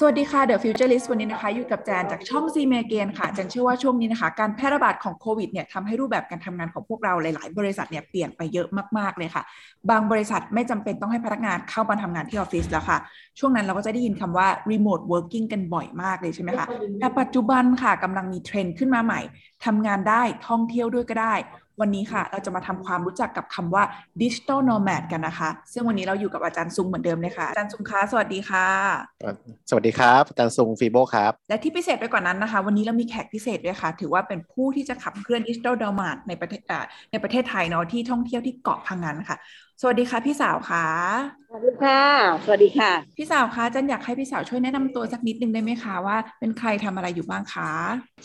[0.00, 7.48] สวัสดีค่ะ The Futurist วันนี้นะคะ อยู่กับแจนจากช่อง C m e g a i n ค่ะ แจนเชื่อว่าช่วงนี้นะคะ การแพร่ระบาดของโควิดเนี่ยทำให้รูปแบบการทำงานของพวกเราหลาย
[7.52, 9.42] ๆ บริษัทเนี่ยเปลี่ยนไปเยอะมาก ๆ เลยค่ะ
[9.90, 12.98] บางบริษัทไม่จำเป็นต้องให้พนักงานเข้ามาทำงานที่ออฟฟิศแล้วค่ะ
[13.38, 16.66] ช่วงนั้นเราก็จะได้ยินคำว่า remote working กันบ่อยมากเลยใช่ไหมคะ
[17.00, 19.20] แต่ปัจจุบันค่ะกำลังมีเทรนด์ขึ้นมาใหม่
[19.64, 21.34] ทำงานได้ท่องเที่ยวด้วยก็ได้
[21.80, 23.82] วันนี้ค่ะ เราจะมาทำความรู้จักกับคำว่า
[24.22, 28.66] digital nomad กันนะคะ ซึ่งวันนี้เราอยู่กับอาจารย์ซุงเหมือนเดิมเลยค่ะอาจารย์ซุงคะสวัสดีค่ะ
[29.70, 39.38] สวัสดีครับอาจารย์ซุงฟีโบครับ และที่พิเศษไปกว่านั้นนะคะ วันนี้เรามีแขกพิเศษด้วยค่ะ ถือว่าเป็นผู้ที่จะขับเคลื่อน digital nomad ในประเทศอ่าในประเทศไทยเนาะที่ท่องเที่ยวที่เกาะพังงานค่ะ
[39.80, 40.86] สวัสดีค่ะพี่สาวค่ะ
[41.48, 42.02] สวัสดีค่ะ
[42.44, 47.70] สวัสดีค่ะ พี่สาวคะอาจันอยากให้พี่สาวช่วยแนะนำตัวสักนิดนึงได้ไหมคะว่าเป็นใครทำอะไรอยู่บ้างคะ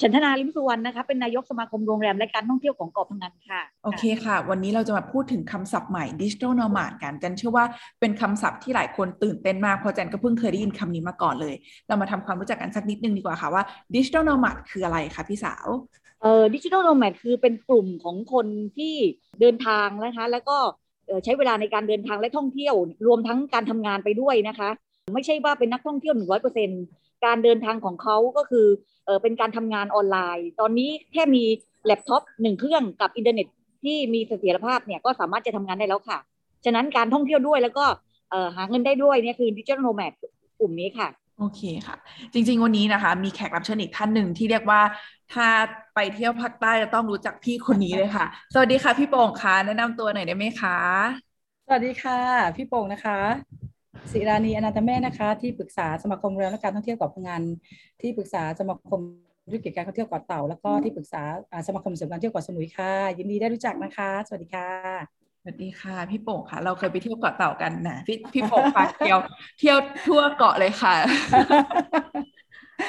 [0.02, 7.66] ฉันธนาลิมสุวรรณนะคะเป็นนายกสมาคมโรงแรมและการท่องเที่ยวของเกาะพังงานค่ะ โอเคค่ะ วันนี้เราจะมาพูดถึงคำศัพท์ใหม่ digital nomad กันจันเชื่อว่า
[8.00, 11.56] เป็นคำศัพท์ที่หลายคนตื่นเต้นมากเพราะจันก็เพิ่งเคยได้ยินคำนี้มาก่อนเลย
[11.88, 13.64] เรามาทำความรู้จักกันสักนิดนึงดีกว่าค่ะว่า
[13.96, 15.68] digital nomad คืออะไรคะพี่สาว
[16.22, 18.48] เอ่อดิจิทัลโนแมดคือเป็นกลุ่มของคน
[18.78, 18.94] ที่
[19.40, 20.81] เดินทางนะคะ แล้วก็เอ่อ
[21.24, 22.76] ใช้เวลาในการเดินทางและท่องเที่ยว
[23.08, 24.70] รวมทั้งการทำงานไปด้วยนะคะ
[25.14, 26.70] ไม่ใช่ว่าเป็นนักท่องเที่ยวหนึ่งร้อยเปอร์เซ็น
[27.26, 28.68] การเดินทางของเขาก็คือ
[29.22, 31.44] เป็นการทำงานออนไลน์ ตอนนี้แค่มี
[31.86, 33.48] แล็ปท็อปหนึ่งเครื่องกับอินเทอร์เน็ต
[33.84, 36.18] ที่มีเสถียรภาพเนี่ยก็สามารถจะทำงานได้แล้วค่ะ
[36.66, 37.86] ฉะนั้นการท่องเที่ยวด้วยแล้วก็
[38.56, 40.14] หาเงินได้ด้วยเนี่ยคือ digital nomad
[40.60, 41.08] กลุ่มนี้ค่ะ
[41.42, 41.96] โอเคค่ะ
[42.34, 44.82] จริง ๆ วันนี้นะคะ มีแขกรับเชิญอีกท่านหนึ่งที่เรียกว่า
[45.34, 45.48] ถ้า
[45.96, 50.78] ไปเที่ยวภาคใต้จะต้องรู้จักพี่คนนี้เลยค่ะ สวัสดีค่ะ พี่โป่งค่ะแนะนำตัวหน่อยได้ไหมคะ
[51.66, 52.20] สวัสดีค่ะ
[52.56, 53.20] พี่โป่งนะคะ
[54.12, 57.42] ศิรานีอนันตเมธนะคะ ที่ปรึกษาสมาคมโรงแรมและการท่องเที่ยวเกาะพังงาน
[58.02, 59.00] ที่ปรึกษาสมาคม
[59.48, 69.20] ธุรกิจการท่องเที่ยวเกาะเต่าแล้วก็ที่ปรึกษาอ่าสมาคมเสริมการเที่ยวเกาะสมุยค่ะ ยินดีได้รู้จักนะคะ สวัสดีค่ะ สวัสดีค่ะ พี่โป่งค่ะ เราเคยไปเที่ยวเกาะเต่ากันนะพี่พี่โป่งพาเที่ยว
[69.60, 70.94] เที่ยวทั่วเกาะเลยค่ะ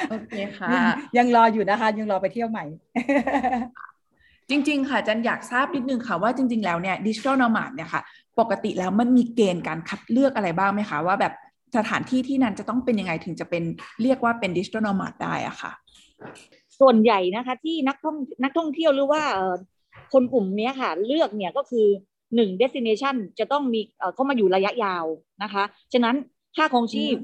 [0.09, 0.85] โอเคค่ะยัง
[1.17, 2.65] ยังรออยู่นะคะ ยังรอไปเที่ยวใหม่
[4.49, 8.01] จริง ๆ ค่ะจันอยากทราบนิดนึงค่ะ ว่าจริง ๆ แล้วเนี่ยดิจิทัลนอมาดเนี่ยค่ะ
[8.39, 11.33] ปกติแล้วมันมีเกณฑ์การคัดเลือกอะไรบ้างไหมคะ ว่าแบบ
[11.77, 13.63] สถานที่ที่นั้นจะต้องเป็นยังไงถึงจะเป็น
[14.03, 15.71] เรียกว่าเป็นดิจิทัลนอมาดได้อะค่ะ
[16.79, 19.55] ส่วนใหญ่นะคะ ที่นักท่องนักท่องเที่ยวหรือว่าเอ่อ
[20.13, 21.87] คนกลุ่มเนี้ยค่ะ เลือกเนี่ยก็คือ
[22.35, 23.81] หนึ่ง destination จะต้องมี
[24.15, 25.05] เข้ามาอยู่ระยะยาว
[25.43, 25.63] นะคะ
[25.93, 26.15] ฉะนั้น
[26.55, 27.15] ค่าครองชีพ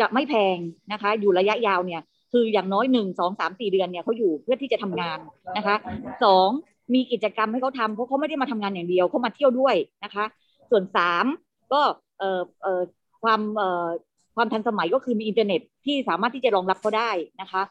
[0.00, 0.58] จะไม่แพง
[0.92, 5.18] นะคะ อยู่ระยะยาวเนี่ย คืออย่างน้อยหนึ่งสองสามสี่เดือนเนี่ยเขาอยู่เพื่อที่จะทำงาน
[5.56, 5.76] นะคะ
[6.24, 6.48] สอง
[6.94, 10.24] มีกิจกรรมให้เขาทำเพราะเขาไม่ได้มาทำงานอย่างเดียวเขามาเที่ยวด้วยนะคะ
[10.70, 11.24] ส่วนสาม
[11.72, 11.80] ก็
[12.18, 12.82] เอ่อเอ่อ
[13.22, 13.88] ความเอ่อ
[14.36, 17.10] ความทันสมัยก็คือมีอินเทอร์เน็ตที่สามารถที่จะรองรับเขาได้
[17.40, 17.62] นะคะ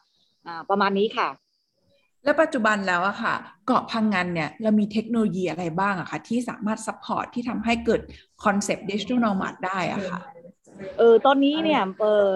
[0.46, 1.28] อ่าประมาณนี้ค่ะ
[2.26, 3.36] และปัจจุบันแล้วอะค่ะ
[3.68, 8.02] เกาะพังงานเนี่ย เรามีเทคโนโลยีอะไรบ้างอะคะที่สามารถ support ที่ทำให้เกิด
[8.44, 10.20] concept digital nomad ได้อะค่ะ
[10.98, 12.30] เออตอนนี้เนี่ยเออ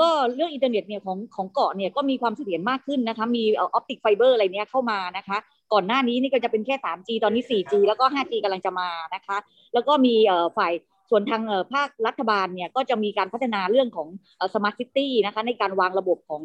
[0.00, 5.38] ก็เรื่องอินเทอร์เน็ตเนี่ยของของเกาะเนี่ยก็มีความเสถียรมากขึ้นนะคะ มีเ optic fiber อะไรเนี้ยเข้ามานะคะ
[5.72, 9.36] ก่อนหน้านี้นี่ก็จะเป็นแค่ 3G ตอนนี้ 4G แล้วก็ 5G กำลังจะมานะคะ
[9.74, 10.72] แล้วก็มีเอ่อฝ่าย
[11.10, 11.42] ส่วนทาง
[11.72, 16.42] ภาครัฐบาลเนี่ยก็จะมีการพัฒนาเรื่องของเอ่อ smart city นะคะในการวางระบบของ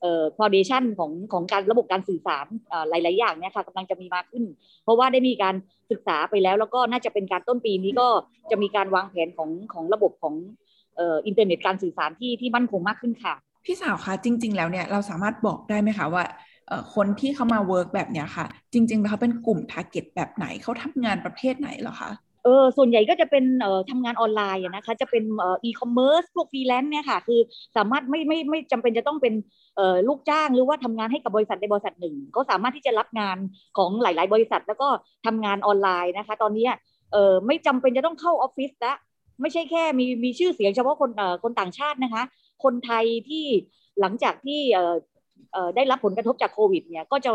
[0.00, 2.46] เอ่อ foundation ของของการระบบการสื่อสาร
[2.88, 4.44] หลาย ๆ อย่างเนี่ยค่ะกำลังจะมีมากขึ้น
[4.84, 5.54] เพราะว่าได้มีการ
[5.90, 8.08] ศึกษาไปแล้ว แล้วก็น่าจะเป็นการต้นปีนี้ก็
[8.50, 10.34] จะมีการวางแผนของของระบบของ
[10.98, 13.34] อินเทอร์เน็ตการสื่อสารที่ที่มั่นคงมากขึ้นค่ะ
[13.64, 16.24] พี่สาวคะจริง ๆ แล้วเนี่ยเราสามารถบอกได้ไหมคะว่า
[16.94, 22.10] คนที่เขามา work แบบเนี้ยค่ะ จริง ๆ แล้วเขาเป็นกลุ่ม target แบบไหนเขาทำงานประเภทไหนเหรอคะ
[22.44, 27.40] เออส่วนใหญ่ก็จะเป็นเอ่อทำงานออนไลน์นะคะจะเป็นเอ่ออีคอมเมิร์ซพวกฟรีแลนซ์เนี่ยค่ะคือ
[27.76, 29.34] สามารถไม่ไม่ไม่จำเป็นจะต้องเป็น
[29.76, 33.36] เอ่อลูกจ้างหรือว่าทำงานให้กับบริษัทในบริษัทหนึ่งก็สามารถที่จะรับงาน
[33.76, 34.88] ของหลาย ๆ บริษัท แล้วก็
[35.26, 36.66] ทำงานออนไลน์นะคะ ตอนนี้
[37.12, 38.94] เอ่อไม่จำเป็นจะต้องเข้าออฟฟิศละ
[39.40, 42.22] ไม่ใช่แค่มีมีชื่อเสียงเฉพาะคนเอ่อคนต่างชาตินะคะ
[42.64, 43.46] คนไทยที่
[44.00, 44.94] หลังจากที่เอ่อ
[45.52, 47.30] เอ่อได้รับผลกระทบจากโควิดเนี่ยก็จะ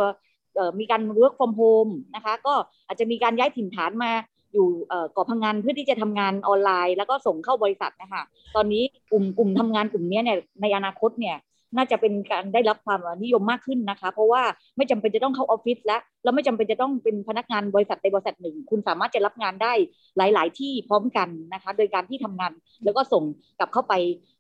[0.56, 2.54] เอ่อมีการ work from home นะคะ ก็
[2.88, 4.12] อาจจะมีการย้ายถิ่นฐานมา
[4.54, 8.24] อยู่เอ่อเกาะพังงานเพื่อที่จะทำงานออนไลน์ แล้วก็ส่งเข้าบริษัทนะคะ
[8.56, 11.38] ตอนนี้กลุ่มกลุ่มทำงานกลุ่มนี้เนี่ยในอนาคตเนี่ย
[11.76, 14.44] น่าจะเป็นการได้รับความนิยมมากขึ้นนะคะ เพราะว่า
[14.78, 19.74] ไม่จำเป็นจะต้องเข้าออฟฟิศแล้วแล้วไม่จำเป็นจะต้องเป็นพนักงานบริษัทในบริษัทหนึ่ง คุณสามารถจะรับงานได้
[20.18, 22.52] หลาย ๆ ที่พร้อมกันนะคะ โดยการที่ทำงาน
[22.84, 23.24] แล้วก็ส่ง
[23.60, 23.94] กลับเข้าไป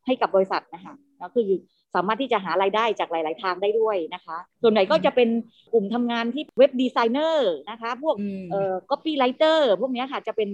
[0.05, 1.49] ให้กับบริษัทนะคะก็คือ
[1.95, 5.29] สามารถที่จะหารายได้จากหลาย ๆ ทางได้ด้วยนะคะ ส่วนใหญ่ก็จะเป็น
[5.73, 10.49] กลุ่มทำงานที่เว็บดีไซเนอร์นะคะ พวกอืมเอ่อ copywriter พวกเนี้ยค่ะจะเป็น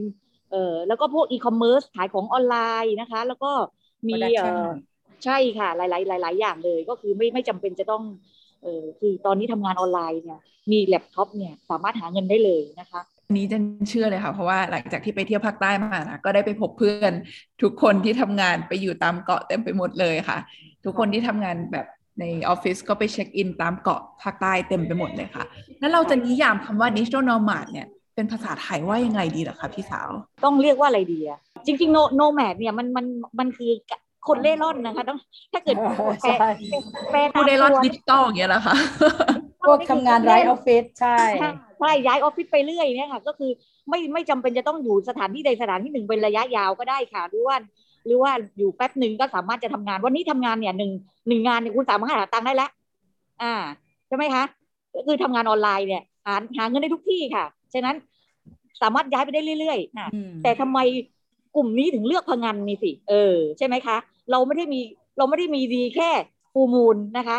[0.51, 3.51] เอ่อแล้วก็พวก e-commerce ขายของออนไลน์นะคะ แล้วก็
[4.09, 4.93] มีเอ่อ Production
[5.23, 8.03] ใช่ค่ะหลาย ๆ หลาย ๆ อย่างเลยก็คือไม่ไม่จำเป็นจะต้อง
[8.63, 10.39] เออคือตอนนี้ทำงานออนไลน์เนี่ย
[10.71, 17.13] มีแล็ปท็อปเนี่ยสามารถหาเงินได้เลยนะคะอันนี้เจนเชื่อเลยค่ะ เพราะว่าหลังจากที่ไปเที่ยวภาคใต้มานะก็ได้ไปพบเพื่อน
[17.61, 20.37] ทุกคนที่ทำงานไปอยู่ตามเกาะเต็มไปหมดเลยค่ะ
[20.85, 21.85] ทุกคนที่ทำงานแบบ
[22.19, 25.43] ในออฟฟิศก็ไปเช็คอินตามเกาะภาคใต้เต็มไปหมดเลยค่ะ
[25.79, 30.09] แล้วเราจะนิยามคำว่า digital nomad เนี่ยเป็นภาษาไทยว่ายังไงดีเหรอคะพี่สาว
[30.43, 33.05] ต้องเรียกว่าอะไรดีอะจริงๆ no nomad เนี่ยมันมัน
[33.39, 33.71] มันคือ
[34.27, 35.19] คนเร่ร่อนนะคะต้อง
[35.53, 35.91] ถ้าเกิดแปล
[36.21, 36.47] ใช่
[37.11, 38.75] แปลตามผู้ได้รอดตัวดิจิตอลอย่างเงี้ยเหรอคะ
[39.67, 43.51] พวกทำงานไร้ออฟฟิศใช่ใช่ใช่ย้ายออฟฟิศไปเรื่อยเนี่ยค่ะ ก็คือ
[43.89, 47.55] ไม่ไม่จำเป็นจะต้องอยู่สถานที่ใดสถานที่หนึ่งเป็นระยะยาวก็ได้ค่ะหรือว่า
[48.05, 50.91] หรือว่าอยู่แป๊บหนึ่งก็สามารถจะทำงาน วันนี้ทำงานเนี่ยหนึ่ง
[51.27, 52.69] หนึ่งงานเนี่ยคุณสามารถหาตังค์ได้แล้ว
[53.41, 53.53] อ่า
[54.07, 54.43] ใช่ไหมคะ
[54.95, 57.95] ก็คือทำงานออนไลน์เนี่ยหาหาเงินได้ทุกที่ค่ะฉะนั้น
[58.81, 60.79] สามารถย้ายไปได้เรื่อยๆนะอืมแต่ทำไม
[61.55, 63.97] กลุ่มนี้ถึงเลือกพะงันนี่สิเออใช่ไหมคะ
[64.31, 64.79] เราไม่ได้มี
[65.17, 66.09] เราไม่ได้มีดีแค่
[66.53, 67.37] ฟูมูลนะคะ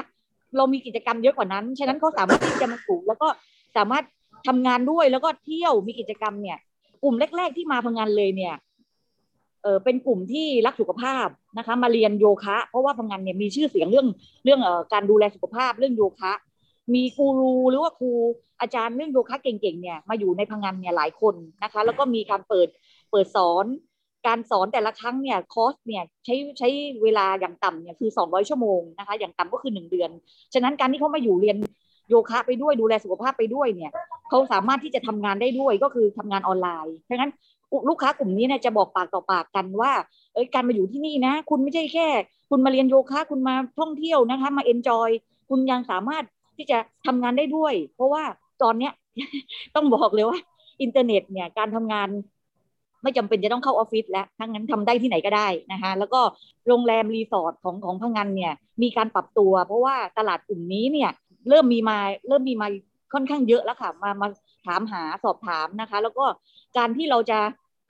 [0.56, 3.28] เรามีกิจกรรมเยอะกว่านั้น ฉะนั้นเขาสามารถที่จะมาปลูกแล้วก็
[3.76, 4.04] สามารถ
[4.46, 6.58] ทำงานด้วยแล้วก็เที่ยวมีกิจกรรมเนี่ย
[7.02, 8.54] กลุ่มแรก ๆ ที่มาพะงันเลยเนี่ย
[9.64, 11.28] เออเป็นกลุ่มที่รักสุขภาพ
[11.58, 14.06] นะคะมาเรียนโยคะ เพราะว่าพังงานเนี่ยมีชื่อเสียงเรื่อง
[14.44, 16.32] เรื่องเอ่อการดูแลสุขภาพเรื่องโยคะ
[16.94, 18.10] มีกูรูหรือว่าครู
[18.60, 22.68] อาจารย์เรื่องโยคะเก่งๆเนี่ยมาอยู่ในพังงานเนี่ยหลายคนนะคะ แล้วก็มีการเปิด
[23.10, 23.66] เปิดสอน
[24.26, 26.68] การสอนแต่ละครั้งเนี่ยคอร์สเนี่ยใช้ใช้
[27.02, 30.10] เวลาอย่างต่ำเนี่ยคือ 200 ชั่วโมงนะคะอย่างต่ำก็คือ 1 เดือน
[30.54, 31.56] ฉะนั้นการที่เขามาอยู่เรียน
[32.10, 33.92] โยคะไปด้วยดูแลสุขภาพไปด้วยเนี่ย
[34.28, 37.30] เขาสามารถที่จะทำงานได้ด้วยก็คือทำงานออนไลน์ฉะนั้น
[37.88, 39.92] ลูกค้ากลุ่มนี้เนี่ยจะบอกปากต่อปากกันว่า
[40.34, 42.06] เอ้ยการมาอยู่ที่นี่นะ คุณไม่ใช่แค่
[42.50, 45.08] คุณมาเรียนโยคะคุณมาท่องเที่ยวนะคะ มา enjoy
[45.48, 46.24] คุณยังสามารถ
[46.56, 48.22] ที่จะทำงานได้ด้วย เพราะว่า
[48.62, 48.92] ตอนเนี้ย
[49.74, 50.38] ต้องบอกเลยว่า
[50.82, 52.08] อินเทอร์เน็ตเนี่ยการทำงาน
[53.02, 56.20] ไม่จำเป็นจะต้องเข้าออฟฟิศแล้วทั้งนั้นทำได้ที่ไหนก็ได้นะคะ แล้วก็
[56.68, 61.10] โรงแรมรีสอร์ทของของพังงานเนี่ยมีการปรับตัว เพราะว่าตลาดกลุ่มนี้เนี่ย
[61.48, 61.98] เริ่มมีมา
[62.28, 62.68] เริ่มมีมา
[63.14, 64.28] ค่อนข้างเยอะแล้วค่ะ มามา
[64.66, 66.24] ถามหาสอบถามนะคะ แล้วก็
[66.78, 67.38] การที่เราจะ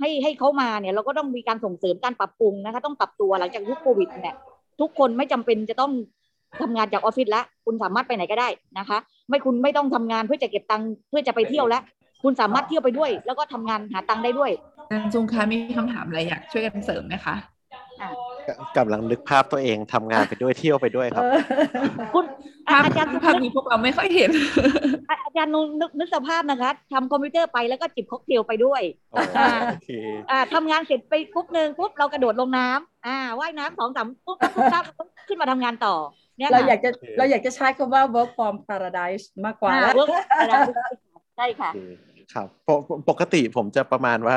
[0.00, 4.36] ให้ให้เขามาเนี่ยเราก็ต้องมีการส่งเสริมการปรับปรุงนะคะ ต้องปรับตัวหลังจากยุคโควิดเนี่ย
[4.80, 5.92] ทุกคนไม่จำเป็นจะต้อง
[6.60, 8.48] ทำงานจากออฟฟิศแล้วคุณสามารถไปไหนก็ได้
[8.78, 8.98] นะคะ
[9.28, 11.82] ไม่คุณไม่ต้องทำงานเพื่อจะเก็บตังค์เพื่อจะไปเที่ยวแล้ว
[12.22, 14.50] คุณสามารถเที่ยวไปด้วย แล้วก็ทำงานหาตังค์ได้ด้วย
[14.90, 17.34] อาจารย์ซุงคะมีคำถามอะไรอยากช่วยกันเสริมไหมคะ
[18.76, 21.24] กำลังนึกภาพตัวเองทำงานไปด้วยเที่ยวไปด้วยครับ
[22.14, 22.24] คุณ
[22.68, 24.30] ภาพอาจารย์ภาพนี้พวกเราไม่ค่อยเห็น
[25.10, 28.82] อาจารย์นึกนึกนึกสภาพนะคะทำคอมพิวเตอร์ไปแล้วก็จิบค็อกเทลไปด้วย
[29.14, 29.22] อ๋อ
[29.72, 29.90] โอเค
[30.30, 35.94] อ่าทำงานเสร็จไปปุ๊บหนึ่งปุ๊บเรากระโดดลงน้ำอ่าว่ายน้ำสองสามปุ๊บปุ๊บปุ๊บปุ๊บขึ้นมาทำงานต่อ
[36.38, 40.08] เนี่ยเราค่ะอยากจะเราอยากจะใช้คำว่า work from paradise มากกว่าอ่า work
[41.36, 41.80] ใช่ค่ะโอเค
[42.34, 44.36] ครับปกปกติผมจะประมาณว่า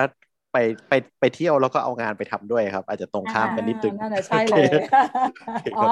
[0.51, 0.57] ไป
[0.89, 4.67] ไปไปเที่ยวแล้วก็เอางานไปทำด้วยครับ อาจจะตรงข้ามกันนิดนึงนั่นแหละใช่เลย
[5.77, 5.85] อ๋อ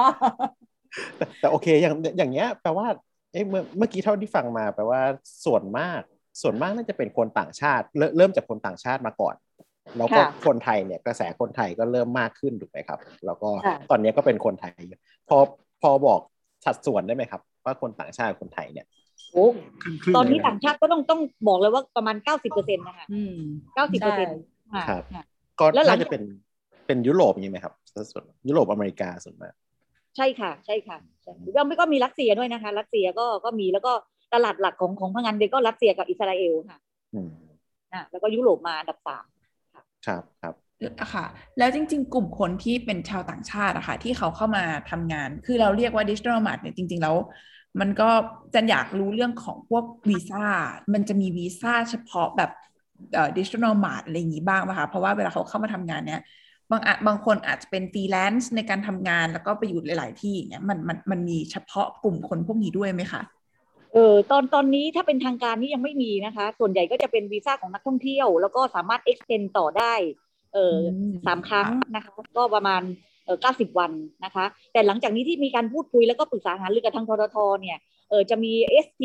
[1.16, 2.86] แต่แต่โอเคอย่างอย่างเงี้ยแปลว่า
[3.32, 5.00] เอ้เมื่อเมื่อกี้เท่าที่ฟังมาแปลว่า
[5.44, 6.00] ส่วนมาก
[6.42, 9.34] ส่วนมากน่าจะเป็นคนต่างชาติ เริ่มเริ่มจากคนต่างชาติมาก่อน
[9.98, 14.72] แล้วก็ค่ะคนไทยเนี่ยกระแสคนไทยก็เริ่มมากขึ้นถูกไหมครับ แล้วก็ค่ะตอนนี้ก็เป็นคนไทย
[15.28, 15.38] พอ
[15.82, 16.20] พอบอก
[16.66, 18.86] สัดส่วนได้ไหมครับ ว่าคนต่างชาติกับคนไทยเนี่ย
[19.32, 19.44] โอ้
[19.82, 23.36] ครึ่งๆตอนนี้เลยะต่างชาติก็ต้องต้องบอกเลยว่าประมาณเก้าสิบเปอร์เซ็นต์นะคะอืม
[23.74, 24.38] เก้าสิบเปอร์เซ็นต์
[24.88, 25.24] ครับค่ะ
[25.60, 26.22] ก็แล้วหลังน่าจะเป็น
[26.86, 29.54] เป็นยุโรปอย่างนี้ไหมครับสัดส่วนยุโรปอเมริกาส่วนมาก
[30.16, 33.92] ใช่ค่ะ ใช่ค่ะใช่ก็ไม่ก็มีรัสเซียด้วยนะคะ รัสเซียก็ก็มีแล้วก็
[34.34, 36.78] ตลาดหลักของของพังงานเดยก็รัสเซียกับอิสราเอลค่ะ
[37.14, 37.30] อืม
[37.92, 39.24] อะแล้วก็ยุโรปมาอันดับสาม
[40.06, 40.54] ครับครับ
[41.00, 41.26] อะค่ะ
[41.58, 47.16] แล้วจริง ๆ กลุ่มคนที่เป็นชาวต่างชาติอะค่ะที่เขาเข้ามาทำงาน คือเราเรียกว่าดิจิทัลมาร์เนี่ยจริง ๆ แล้ว
[47.80, 48.08] มันก็
[48.54, 50.44] จะอยากรู้เรื่องของพวกวีซ่า
[50.92, 52.50] มันจะมีวีซ่าเฉพาะแบบ
[53.14, 56.22] เอ่อ digital nomad อะไรอย่างนี้บ้างไหมคะเพราะว่าเวลาเขาเข้ามาทำงานเนี่ย
[56.70, 63.22] บางอะบางคนอาจจะเป็นฟรีแลนซ์ในการทำงานแล้วก็ไปอยู่หลาย ๆ ที่อย่างเงี้ยมันมันมันมีเฉพาะกลุ่มคนพวกนี้ด้วยไหมคะ
[63.92, 69.94] เออตอนตอนนี้ถ้าเป็นทางการนี่ยังไม่มีนะคะ ส่วนใหญ่ก็จะเป็นวีซ่าของนักท่องเที่ยว แล้วก็สามารถ extend ต่อได้
[70.54, 72.82] เอออมสามครั้งนะคะ ก็ประมาณ
[73.40, 73.92] เก้าสิบวัน
[74.24, 77.78] นะคะ แต่หลังจากนี้ที่มีการพูดคุยแล้วก็ปรึกษาหารือกับทางทททเนี่ย
[78.10, 78.52] เออจะมี
[78.84, 79.02] ST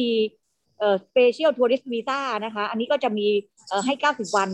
[0.79, 3.27] เอ่อ Special Tourist Visa นะคะ อันนี้ก็จะมี
[3.69, 4.49] เอ่อให้เก้าสิบวัน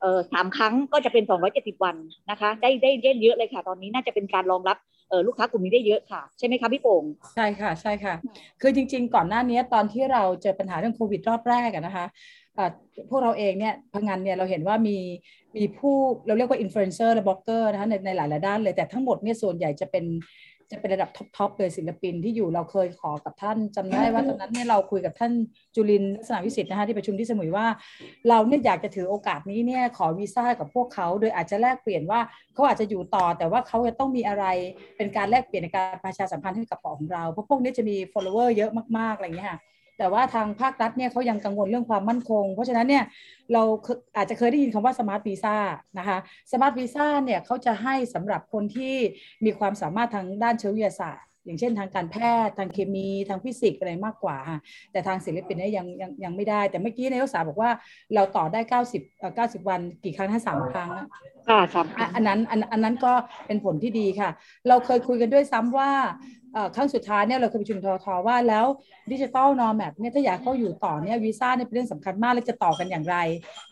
[0.00, 1.96] เอ่อสามครั้งก็จะเป็นสองร้อยเจ็ดสิบวัน
[2.30, 4.78] นะคะ ได้ได้เยอะเลยค่ะ ตอนนี้น่าจะเป็นการรองรับ
[5.10, 8.14] เออลูกค้ากลุ่มนี้ได้เยอะค่ะ ใช่ไหมคะพี่โป่งใช่ค่ะใช่ค่ะ
[8.60, 12.06] คือจริง ๆ ก่อนหน้านี้ตอนที่เราเจอปัญหาเรื่องโควิดรอบแรกอะนะคะ
[13.10, 14.98] พวกเราเองเนี่ยพังงานเนี่ยเราเห็นว่ามี
[15.56, 15.96] มีผู้
[16.26, 20.04] เราเรียกว่าอินฟลูเอนเซอร์และบล็อกเกอร์นะคะในในหลายๆด้านเลยแต่ทั้งหมดเนี่ยส่วนใหญ่จะเป็น
[20.72, 25.32] จะเป็นระดับท็อปๆเลยศิลปินที่อยู่เราเคยขอกับท่านจำได้ว่าตอนนั้นเนี่ยเราคุยกับท่าน
[25.74, 27.66] จุลินลักษณะวิสิทธิ์นะคะที่ประชุมที่สมุยว่า
[28.28, 32.20] เราเนี่ยอยากจะถือโอกาสนี้เนี่ยขอวีซ่ากับพวกเขา โดยอาจจะแลกเปลี่ยนว่า
[32.54, 34.44] เขาอาจจะอยู่ต่อ แต่ว่าเขาจะต้องมีอะไร
[34.96, 39.58] เป็นการแลกเปลี่ยนในการประชาสัมพันธ์ให้กับปอของเราเพราะพวกนี้จะมี follower เยอะมากๆอะไรอย่างเงี้ยค่ะ
[39.98, 43.04] แต่ว่าทางภาครัฐเนี่ยเขายังกังวลเรื่องความมั่นคง เพราะฉะนั้นเนี่ย
[43.52, 43.62] เรา
[44.16, 45.56] อาจจะเคยได้ยินคำว่าสมาร์ทวีซ่า
[45.98, 46.18] นะคะ
[46.52, 48.94] Smart Visa เนี่ยเขาจะให้สำหรับคนที่
[49.44, 54.38] มีความสามารถทางด้านเชิงวิทยาศาสตร์อย่างเช่นทางการแพทย์ทางเคมีทางฟิสิกส์อะไรมากกว่า
[54.92, 57.70] แต่ทางศิลปินเนี่ยยังยังยังไม่ได้ แต่เมื่อกี้นายกสาบอกว่า
[58.14, 60.90] เราต่อได้ 90เอ่อ90 วันกี่ครั้งถ้าสามครั้ง
[61.48, 63.12] ค่ะครับอะอันนั้นอันอันนั้นก็
[63.46, 64.30] เป็นผลที่ดีค่ะ
[64.68, 66.37] เราเคยคุยกันด้วยซ้ำว่าเอ่อ
[66.76, 68.66] ครั้งสุดท้ายเนี่ยเราเคยประชุมทททว่าแล้ว
[69.12, 73.16] digital nomad เนี่ยถ้าอยากเข้าอยู่ต่อเนี่ยวีซ่าเนี่ยเป็นเรื่องสำคัญมากแล้วจะต่อกันอย่างไร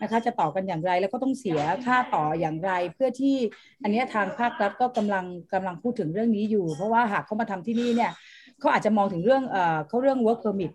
[0.02, 3.36] นะคะจะต่อกันอย่างไร แล้วก็ต้องเสียค่าต่ออย่างไร เพื่อที่
[3.82, 8.10] อันนี้ทางภาครัฐก็กำลังกำลังพูดถึงเรื่องนี้อยู่ เพราะว่าหากเขามาทำที่นี่เนี่ย
[8.60, 10.72] เขาอาจจะมองถึงเรื่องเอ่อเขาเรื่อง work permit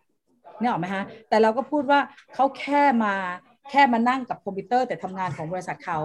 [0.59, 1.99] เนี่ยหรอกไหมฮะแต่เราก็พูดว่า
[2.35, 3.13] เขาแค่มา
[3.71, 5.99] แค่มานั่งกับคอมพิวเตอร์แต่ทำงานของบริษัทเขา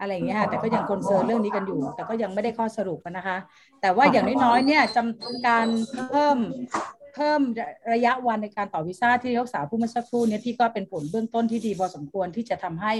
[0.00, 3.36] อะไรอย่างเงี้ยค่ะแต่ก็ยัง concern เรื่องนี้กันอยู่ แต่ก็ยังไม่ได้ข้อสรุปนะคะ
[3.80, 5.66] แต่ว่าอย่างน้อยๆเนี่ยจากการ
[6.10, 6.38] เพิ่ม
[7.14, 7.40] เพิ่ม
[7.92, 12.92] ระยะวันในการต่อวีซ่าที่นายกสาพูดเมื่อสักครู่เนี่ยที่ก็เป็นผลเบื้องต้นที่ดีพอสมควรที่จะทำให้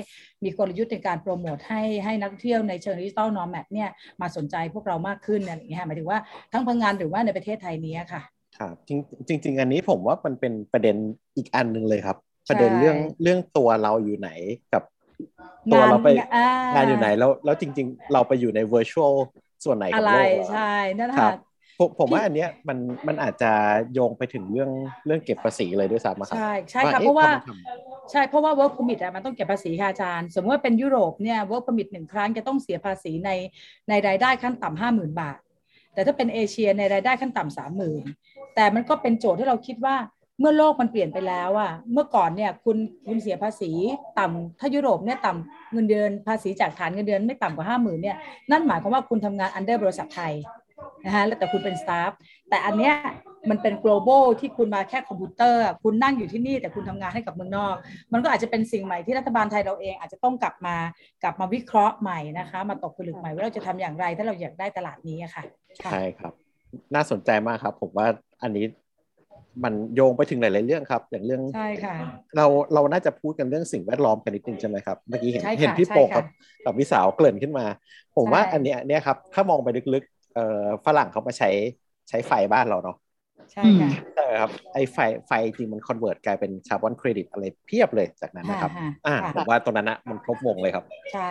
[0.44, 3.88] มีกลยุทธ์ในการโปรโมทให้ให้นักท่องเที่ยวในเชิง digital nomad เนี่ย
[4.20, 6.18] มาสนใจพวกเรามากขึ้นอะไรอย่างเงี้ยค่ะหมายถึงว่า
[6.52, 8.22] ทั้งพังงานหรือว่าในประเทศไทยนี้ค่ะ
[8.58, 8.90] ครับจ
[9.30, 10.96] ริงจริงๆอันนี้ผมว่ามันเป็นประเด็น
[11.36, 12.16] อีกอันหนึ่งเลยครับ
[12.48, 14.30] ประเด็นเรื่องเรื่องตัวเราอยู่ไหน
[14.72, 14.82] กับ
[15.72, 16.44] ตัวเราไปอ่
[16.74, 19.14] งานอยู่ไหนแล้วแล้วจริง ๆ เราไปอยู่ใน virtual
[19.64, 21.36] ส่วนไหนขอะองไรโลกอะใช่นั่นแหละครัค่ะบ
[21.78, 23.52] ผมผมว่าอันเนี้ยมันมันอาจจะ
[23.92, 24.70] โยงไปถึงเรื่อง
[25.06, 33.30] เรื่องเก็บภาษีเลยด้วยซ้ำอะครับใช่ใช่ค่ะอ๊เพราะว่าทำใช่เพราะว่า work permit อะมันต้องเก็บภาษีค่ะอาจารย์ สมมติว่าเป็นยุโรปเนี่ย work permit หนึ่งครั้งจะต้องเสียภาษีใน
[33.88, 35.38] ในรายได้ขั้นต่ำห้าหมื่นบาท
[35.94, 38.04] แต่ถ้าเป็นเอเชียในรายได้ขั้นต่ำสามหมื่น
[38.54, 39.96] แต่มันก็เป็นโจทย์ที่เราคิดว่า
[40.40, 42.76] เมื่อโลกมันเปลี่ยนไปแล้วอะเมื่อก่อนเนี่ยคุณ
[43.06, 43.72] คุณเสียภาษี
[44.18, 48.16] ต่ำถ้ายุโรปเนี่ยต่ำเงินเดือนภาษีจากฐานเงินเดือนไม่ต่ำกว่าห้าหมื่นเนี่ย
[48.50, 50.32] นั่นหมายความว่าคุณทำงาน under บริษัทไทย
[51.04, 52.10] นะคะแล้วแต่คุณเป็นสตาฟ
[52.48, 52.94] แต่อันเนี้ย
[53.50, 57.74] มันเป็น global ที่คุณมาแค่คอมพิวเตอร์ คุณนั่งอยู่ที่นี่แต่คุณทำงานให้กับเมืองนอก
[58.12, 60.76] มันก็อาจจะเป็นสิ่งใหม่ที่รัฐบาลไทยเราเองอาจจะต้องกลับมา
[61.22, 65.42] กลับมาวิเคราะห์ใหม่นะคะ มาตกผลึกใหม่ว่าเราจะทำอย่างไรถ้าเราอยากได้ตลาดนี้อะค่ะ
[65.78, 66.32] ใช่ครับ
[66.94, 68.06] น่าสนใจมากครับ ผมว่า
[68.42, 68.64] อันนี้
[69.64, 71.94] มันโยงไปถึงหลาย ๆ เรื่องครับ อย่างเรื่องใช่ค่ะ
[72.36, 76.24] เราเราน่าจะพูดกันเรื่องสิ่งแวดล้อมกันนิดนึงใช่ไหมครับเมื่อกี้เห็นใช่ค่ะเห็นพี่ใช่โปกค่ะกับ
[76.64, 77.66] กับพี่สาวเกริ่นขึ้นมา
[78.16, 81.50] ผมว่าใช่อันเนี้ยเนี่ยครับถ้ามองไปลึกๆเอ่อฝรั่งเขามาใช้
[82.08, 82.96] ใช้ไฟบ้านเราเนาะ
[83.52, 84.96] ใช่ค่ะใช่ครับไอไฟ
[85.26, 91.30] ไฟจริงมัน convert กลายเป็นคาร์บอนเครดิตอะไรเพียบเลยจากนั้นนะครับค่ะอ่าค่ะผมว่าตรงนั้นนะมันครบวงเลยครับ ใช่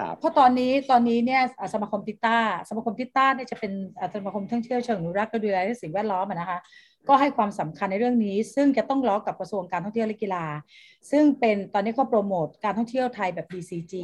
[0.00, 2.36] ครับเพราะตอนนี้ตอนนี้เนี่ยอ่าสมาคมติต้า
[2.68, 6.58] สมาคมติต้าเนี่ยจะเป็นอ่าสมาคมท่องเที่ยวเชิงอนุรักษ์และดูแลเรื่องสิ่งแวดล้อมอะนะคะ
[7.08, 10.44] ก็ให้ความสำคัญในเรื่องนี้ ซึ่งจะต้องล้อกับกระทรวงการท่องเที่ยวและกีฬา
[11.10, 13.94] ซึ่งเป็นตอนนี้ก็โปรโมทการท่องเที่ยวไทยแบบ BCG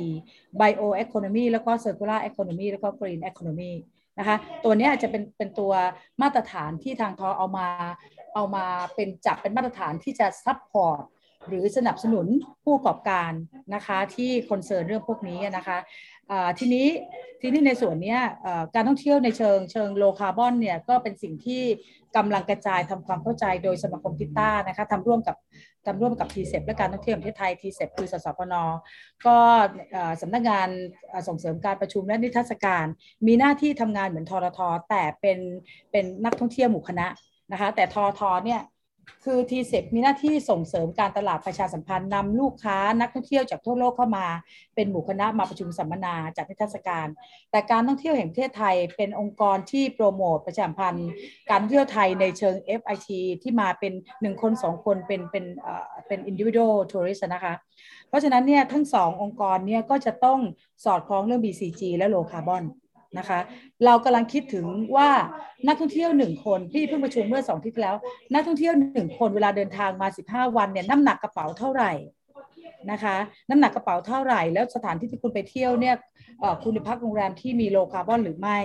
[0.61, 3.73] Bio Economy แล้วก็ Circular Economy แล้วก็ Green Economy
[4.18, 5.73] นะคะตัวนี้จะเป็นเป็นตัว
[6.23, 7.68] มาตรฐานที่ทางททท.เอามา
[8.34, 11.02] เอามาเป็นจับเป็นมาตรฐานที่จะ support
[11.48, 12.26] หรือสนับสนุน
[12.64, 13.32] ผู้ประกอบการ
[13.74, 15.78] นะคะที่ concern เรื่องพวกนี้นะคะ
[16.58, 16.86] ทีนี้
[17.40, 18.16] ทีนี้ในส่วนนี้
[18.74, 21.62] การท่องเที่ยวในเชิงเชิง low carbon เนี่ยก็เป็นสิ่งที่
[22.16, 25.36] กำลังกระจายทำความเข้าใจโดยสมาคมทิต้านะคะทำร่วมกับ
[25.86, 28.54] ทำร่วมกับทีเส็บและการท่องเที่ยวประเทศไทยทีเส็บคือสสปน
[29.26, 29.36] ก็
[29.92, 30.68] เอ่อสำนักงาน
[31.28, 32.86] ส่งเสริมการประชุมและนิทรรศการ
[33.26, 34.60] มีหน้าที่ทำงานเหมือนททท
[34.90, 35.38] แต่เป็น
[35.90, 37.06] เป็นนักท่องเที่ยวหมู่คณะ
[37.52, 38.60] นะคะแต่ทททเนี่ย
[39.25, 44.26] คือทีเส็บมีหน้าที่ส่งเสริมการตลาดประชาสัมพันธ์นำลูกค้านักท่องเที่ยวจากทั่วโลกเข้ามา
[44.75, 47.06] เป็นหมู่คณะมาประชุมสัมมนาจัดนิทรรศการ
[47.50, 51.08] แต่การท่องเที่ยวแห่งประเทศไทยเป็นองค์กรที่โปรโมทประชาสัมพันธ์
[51.50, 53.08] การท่องเที่ยวไทยในเชิง FIT
[53.42, 53.92] ที่มาเป็น
[54.23, 57.54] หนึ่งคนสองคนเป็นเป็นเอ่อเป็น individual tourist นะคะ
[58.08, 60.38] เพราะฉะนั้นเนี่ยทั้งสององค์กรเนี่ยก็จะต้อง
[60.84, 62.64] สอดคล้องเรื่อง BCG และ low carbon
[63.18, 63.38] นะคะ
[63.85, 64.66] เรากำลังคิดถึง
[64.97, 65.11] ว่า
[65.66, 67.97] นักท่องเที่ยวหนึ่งคนพี่เพิ่งประชุมเมื่อสองอาทิตย์ที่แล้ว
[68.33, 71.92] นักท่องเที่ยวหนึ่งคนเวลาเดินทางมา 15 วันเนี่ยน้ำหนักกระเป๋าเท่าไหร่
[72.90, 73.16] นะคะ
[73.49, 75.94] น้ำหนักกระเป๋าเท่าไหร่ แล้วสถานที่ที่คุณไปเที่ยวเนี่ย
[76.62, 78.59] คุณไปพักโรงแรมที่มี low carbon หรือไม่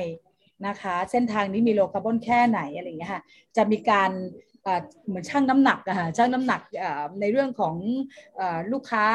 [0.68, 3.22] นะคะ เส้นทางนี้มี low carbon แค่ไหนอะไรอย่างเงี้ยค่ะ
[3.58, 4.12] จะมีการ
[5.08, 6.62] เหมือนชั่งน้ำหนักอะค่ะชั่งน้ำหนัก
[7.22, 7.76] ในเรื่องของ
[8.40, 8.42] อ
[8.72, 9.06] ลูกค้า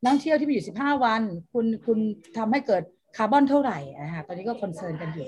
[0.00, 1.22] นักท่องเที่ยวที่มีอยู่ 15 วัน
[1.52, 1.98] คุณคุณ
[2.36, 2.82] ทำให้เกิด
[3.16, 5.26] คาร์บอนเท่าไหร่นะคะตอนนี้ก็ concern กันอยู่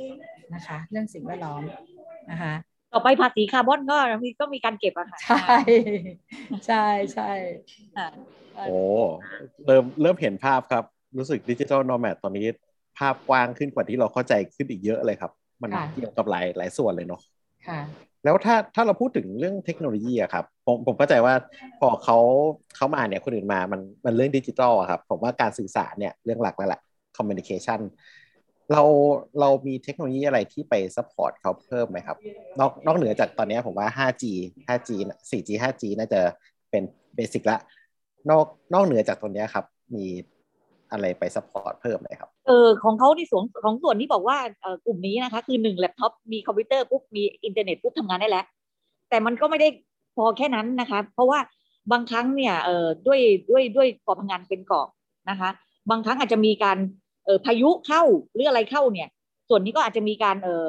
[0.54, 1.62] นะคะ เรื่องสิ่งแวดล้อม
[2.30, 2.54] นะคะ
[2.92, 5.56] ต่อไปภาษีคาร์บอนก็มีก็มีการเก็บอะค่ะ ใช่
[6.66, 7.30] ใช่ใช่
[7.96, 8.06] อ่า
[8.66, 8.76] โอ้
[9.66, 10.84] เริ่มเริ่มเห็นภาพครับ
[11.18, 12.46] รู้สึก digital nomad ตอนนี้
[12.98, 17.20] ภาพกว้างขึ้นกว่าที่เราเข้าใจขึ้นอีกเยอะเลยครับ มันค่ะเกี่ยวกับหลายหลายส่วนเลยเนาะ
[17.68, 17.80] ค่ะ
[18.24, 21.34] แล้วถ้าถ้าเราพูดถึงเรื่องเทคโนโลยีอะครับผมผมเข้าใจว่า
[21.80, 22.18] พอเขา
[22.76, 26.80] เขามาเนี่ยคนอื่นมามันมันเรื่องดิจิทัลอะครับ ผมว่าการสื่อสารเนี่ยเรื่องหลักแล้วแหละ
[27.16, 27.80] communication
[28.72, 28.82] เรา
[29.40, 32.16] เรามีเทคโนโลยีอะไรที่ไป support เขาเพิ่มไหมครับ
[32.58, 34.24] นอกนอกเหนือจากตอนนี้ผมว่า 5G
[34.66, 34.90] 5G
[35.30, 36.20] 4G 5G น่าจะ
[36.70, 36.82] เป็น
[37.16, 37.56] basic ละ
[38.30, 40.06] นอกนอกเหนือจากตรงนี้ครับ มี
[40.92, 48.44] อะไรไป support เพิ่มไหมครับ เออของเขาในส่วนของส่วนที่บอกว่าเออกลุ่มนี้นะคะ คือหนึ่งแล็ปท็อปมีคอมพิวเตอร์ปุ๊บมีอินเทอร์เน็ตปุ๊บทำงานได้แล้ว
[49.10, 49.68] แต่มันก็ไม่ได้
[50.16, 51.38] พอแค่นั้นนะคะ เพราะว่า
[51.92, 53.20] บางครั้งเนี่ยเออด้วย
[53.50, 54.86] ด้วยด้วยเกาะพะงันเป็นเกาะ
[55.30, 55.50] นะคะ
[55.90, 56.78] บางครั้งอาจจะมีการ
[57.26, 58.02] เออพายุเข้า
[58.32, 59.08] หรืออะไรเข้าเนี่ย
[59.48, 60.66] ส่วนนี้ก็อาจจะมีการเออ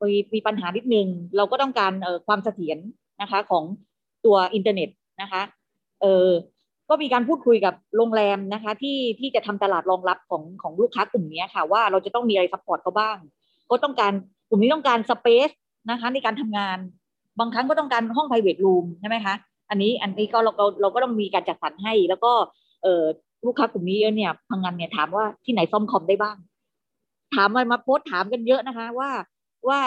[0.00, 2.78] มีมีปัญหานิดนึง เราก็ต้องการเออความเสถียร
[3.22, 3.64] นะคะของ
[4.24, 4.88] ตัวอินเทอร์เน็ต
[5.22, 5.42] นะคะ
[6.02, 6.30] เออ
[6.88, 13.16] ก็มีการพูดคุยกับโรงแรมนะคะที่ที่จะทำตลาดรองรับของของลูกค้ากลุ่มนี้ค่ะ ว่าเราจะต้องมีอะไร support เขาบ้าง
[13.70, 14.12] ก็ต้องการ
[14.48, 15.50] กลุ่มนี้ต้องการ space
[15.90, 16.78] นะคะในการทำงาน
[17.38, 19.34] บางครั้งก็ต้องการห้อง private room ใช่ไหมคะ
[19.70, 22.32] อันนี้อันนี้ก็เราเราเราก็ต้องมีการจัดสรรให้ แล้วก็
[22.82, 23.04] เออ
[23.46, 26.36] ลูกค้ากลุ่มนี้เนี่ยพะงันเนี่ยถามว่าที่ไหนซ่อมคอมได้บ้าง
[27.34, 29.10] ถามมามาโพสต์ถามกันเยอะนะคะ ว่า
[29.68, 29.80] ว่า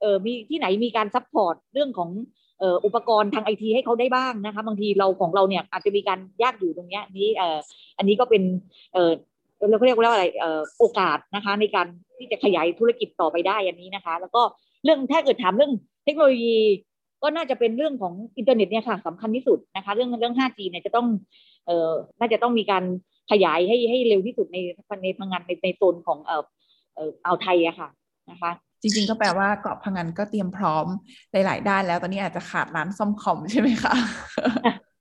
[0.00, 2.10] เออมีที่ไหนมีการ support เรื่องของ
[2.58, 7.58] เอ่ออุปกรณ์ทางไอทีให้เขาได้บ้างนะคะ บางทีเราของเราเนี่ยอาจจะมีการยากอยู่ตรงเนี้ยนี้เอ่อ
[7.98, 8.42] อันนี้ก็เป็น
[8.92, 9.10] เอ่อ
[9.70, 11.86] เราเรียกว่าอะไรเออโอกาสนะคะ ในการ
[12.18, 14.42] ที่จะขยายธุรกิจต่อไปได้อันนี้นะคะ แล้วก็
[14.84, 15.72] เรื่องถ้าเกิดถามเรื่อง
[16.04, 16.56] เทคโนโลยี
[17.22, 21.06] ก็น่าจะเป็นเรื่องของอินเทอร์เน็ตเนี่ยค่ะสำคัญที่สุดนะคะเรื่องเรื่อง 5G เนี่ยจะต้อง
[21.66, 22.84] เอ่อน่าจะต้องมีการ
[23.30, 24.56] ขยายให้ให้เร็วที่สุดใน
[25.02, 26.42] ในพลังงานในในโซนของเอ่อ
[26.94, 27.88] เอ่ออ่าวไทยอะค่ะ
[28.30, 30.86] นะคะจริงๆก็แปลว่าเกาะพะงันก็เตรียมพร้อม
[31.32, 33.94] หลายๆด้านแล้วตอนนี้อาจจะขาดร้านซ่อมคอมใช่ไหมคะ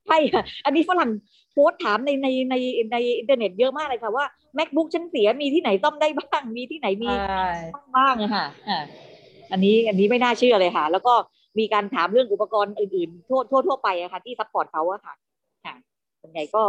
[0.08, 1.10] ใช่ค่ะ อันนี้ฝรั่ง
[1.52, 2.56] โพสต์ถามในในใน
[2.92, 4.26] ในอินเทอร์เน็ตเยอะมากเลยค่ะว่า
[4.58, 8.84] MacBook ฉันเสียมีที่ไหนซ่อมได้บ้าง มีที่ไหนมีใช่ซ่อมบ้างอะค่ะอ่า
[9.52, 11.14] อันนี้อันนี้ไม่น่าเชื่อเลยค่ะ แล้วก็
[11.60, 15.14] มีการถามเรื่องอุปกรณ์อื่นๆ ทั่วทั่วทั่วไปอะค่ะ ที่ support เขาอะค่ะ
[15.66, 15.76] ค่ะ
[16.22, 16.62] ส่วนใหญ่ก็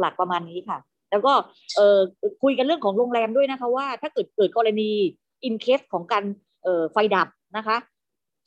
[0.00, 0.78] หลักๆประมาณนี้ค่ะ
[1.10, 1.32] แล้วก็
[1.76, 1.98] เออ
[2.42, 4.90] คุยกันเรื่องของโรงแรมด้วยนะคะว่า ถ้าเกิดเกิดกรณี
[5.48, 6.24] in case ของการ
[6.64, 7.76] เอ่อไฟดับนะคะ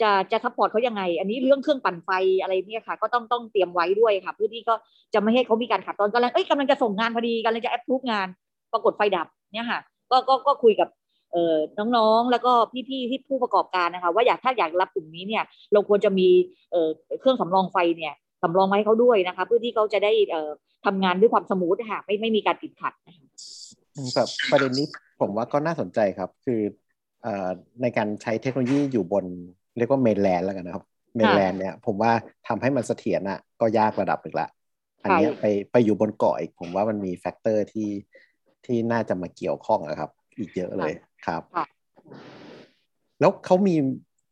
[0.02, 2.10] จะจะ support เขายังไง อันนี้เรื่องเครื่องปั่นไฟ
[2.42, 4.76] อะไรเนี่ยค่ะ ก็ต้องต้องเตรียมไว้ด้วยค่ะ เพื่อที่ก็
[5.14, 8.28] จะไม่ให้เขามีการขาดตอนกำลังเอ้ยกำลังจะส่งงานพอดีกำลังจะแอปพูฟงาน
[8.74, 9.80] ปรากฏไฟดับเนี่ยค่ะ
[10.12, 10.88] ก็ก็ก็คุยกับ
[11.98, 12.54] น้องๆ แล้วก็
[12.90, 16.28] พี่ๆที่ผู้ประกอบการนะคะ ว่าอยากถ้าอยากรับกลุ่มนี้เนี่ย เราควรจะมี
[16.72, 18.14] เอ่อเครื่องสำรองไฟเนี่ย
[18.44, 20.50] สำรองไว้ให้เขาด้วยนะคะเพื่อที่เขาจะได้เอ่อ
[20.86, 23.26] ทำงานด้วยความ smooth ค่ะไม่ไม่มีการติดขัดนะคะ
[24.16, 24.88] แบบประเด็นนี้
[25.20, 26.62] ผมว่าก็น่าสนใจครับ คือ
[27.24, 27.48] เอ่อ
[27.82, 29.26] ในการใช้เทคโนโลยีอยู่บน
[29.78, 30.86] เรียกว่า mainland แล้วกันนะครับ
[31.16, 32.12] mainland เนี่ยผมว่า
[32.48, 34.50] ทำให้มันเสถียรน่ะก็ยากระดับหนึ่งละ
[35.04, 37.90] อันเนี้ยไปไปอยู่บนเกาะอีกผมว่ามันมี factor ที่
[38.66, 40.94] ที่น่าจะมาเกี่ยวข้องอะครับ อีกเยอะเลย
[41.28, 41.66] ครับค่ะ
[43.20, 43.76] แล้วเขามี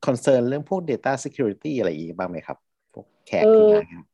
[0.06, 2.58] concern เรื่องพวก Data Security อะไรอย่างงี้บ้างไหมครับ
[2.94, 4.06] พวกแขกที่มาครับ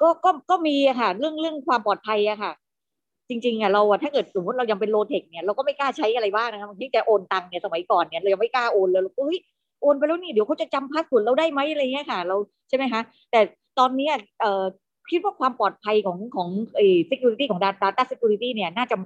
[0.00, 2.52] ก็ก็ก็มีอะค่ะ เรื่องเรื่องความปลอดภัยอะค่ะ
[3.28, 9.40] จริง ๆอะเราอะถ้าเกิดสมมติเรายังเป็น low tech เนี่ยเราก็ไม่กล้าใช้อะไรบ้างนะคะบางทีจะโอนตังค์เนี่ยสมัยก่อนเนี่ยเรายังไม่กล้าโอนเลยเราก็เฮ้ย
[9.80, 12.36] โอนไปแล้วนี่เดี๋ยวเขาจะจำ password เราได้ไหมอะไรเงี้ยค่ะ เรา
[12.68, 13.40] ใช่ไหมคะแต่
[13.78, 14.64] ตอนเนี้ยเอ่อ
[15.10, 18.96] คิดว่าความปลอดภัยของของเอ่อ security ของ data data security เนี่ยน่าจะ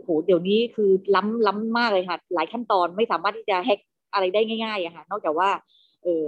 [0.00, 3.80] โอ้โหเดี๋ยวนี้คือล้ำล้ำมากเลยค่ะ หลายขั้นตอนไม่สามารถที่จะแฮก
[4.12, 5.50] อะไรได้ง่ายๆอะค่ะ นอกจากว่า
[6.02, 6.26] เออ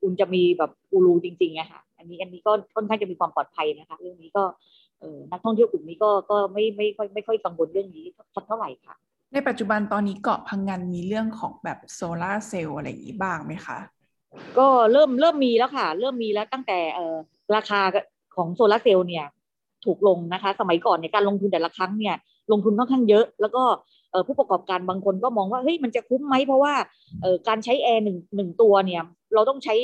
[0.00, 4.44] คุณจะมีแบบกูรูจริงๆอะค่ะ อันนี้อันนี้ก็ค่อนข้างจะมีความปลอดภัยนะคะ เรื่องนี้ก็
[5.00, 8.94] เออนักท่องเที่ยวกลุ่มนี้ก็ก็ไม่ไม่ค่อยไม่ค่อยกังวลเรื่องนี้สักเท่าไหร่ค่ะ
[9.32, 13.78] ในปัจจุบันตอนนี้เกาะพังงานมีเรื่องของแบบโซลาร์เซลล์อะไรอย่างนี้บ้างไหมคะ
[14.58, 17.16] ก็เริ่มเริ่มมีแล้วค่ะ เริ่มมีแล้วตั้งแต่เอ่อ
[17.56, 17.80] ราคา
[18.36, 19.26] ของโซลาร์เซลล์เนี่ย
[19.84, 22.14] ถูกลงนะคะ สมัยก่อนเนี่ยการลงทุนแต่ละครั้งเนี่ย
[22.52, 23.62] ลงทุนค่อนข้างเยอะ แล้วก็
[24.26, 26.74] ผู้ประกอบการบางคนก็มองว่าเฮ้ยมันจะคุ้มไหมเพราะว่า
[27.48, 29.02] การใช้แอร์หนึ่งหนึ่งตัวเนี่ย
[29.34, 29.74] เราต้องใช้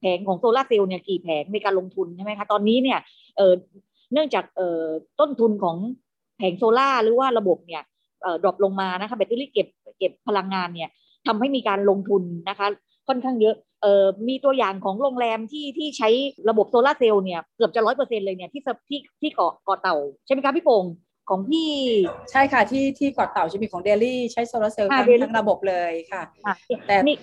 [0.00, 2.98] แผงของโซลาเซลล์เนี่ยกี่แผงในการลงทุนใช่ไหมคะตอนนี้เนี่ย
[4.12, 4.44] เนื่องจาก
[5.20, 5.76] ต้นทุนของ
[6.38, 7.82] แผงโซลาร์หรือว่าระบบเนี่ย
[8.42, 10.90] drop ลงมานะคะแบตเตอรี่เก็บเก็บพลังงานเนี่ย
[11.26, 12.66] ทำให้มีการลงทุนนะคะ
[13.08, 16.08] ค่อนข้างเยอะเอ่อมีตัวอย่างของโรงแรมที่ที่ใช้
[16.48, 20.84] ระบบโซลาเซลล์เนี่ยเกือบจะร้อยเปอร์เซ็นเลยเนี่ยที่ที่ที่เกาะเกาะเต่าใช่ไหมคะพี่โป่ง
[21.30, 21.70] ของพี่
[22.30, 26.54] ใช่ค่ะที่ที่เกาะเต่าจะมีของเดลี่ใช้โซลาร์เซลล์ค่ะทั้ง Delhi ทั้งระบบเลยค่ะอะ
[26.86, 27.16] แต่นี่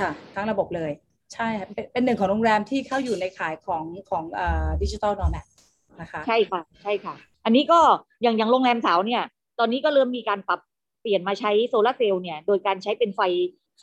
[0.00, 0.90] ค่ะทั้งระบบเลย
[1.34, 5.36] ใช่ค่ะเป็นเป็นหนึ่งของโรงแรมที่เข้าอยู่ในข่ายของของเอ่อ digital nomad
[6.00, 7.14] นะคะใช่ค่ะใช่ค่ะ
[7.44, 7.80] อันนี้ก็
[8.22, 9.22] อย่างอย่างโรงแรมสาวเนี่ย
[9.58, 10.60] ตอนนี้ก็เริ่มมีการปรับ
[11.00, 13.20] เปลี่ยนมาใช้โซลาร์เซลล์เนี่ย โดยการใช้เป็นไฟ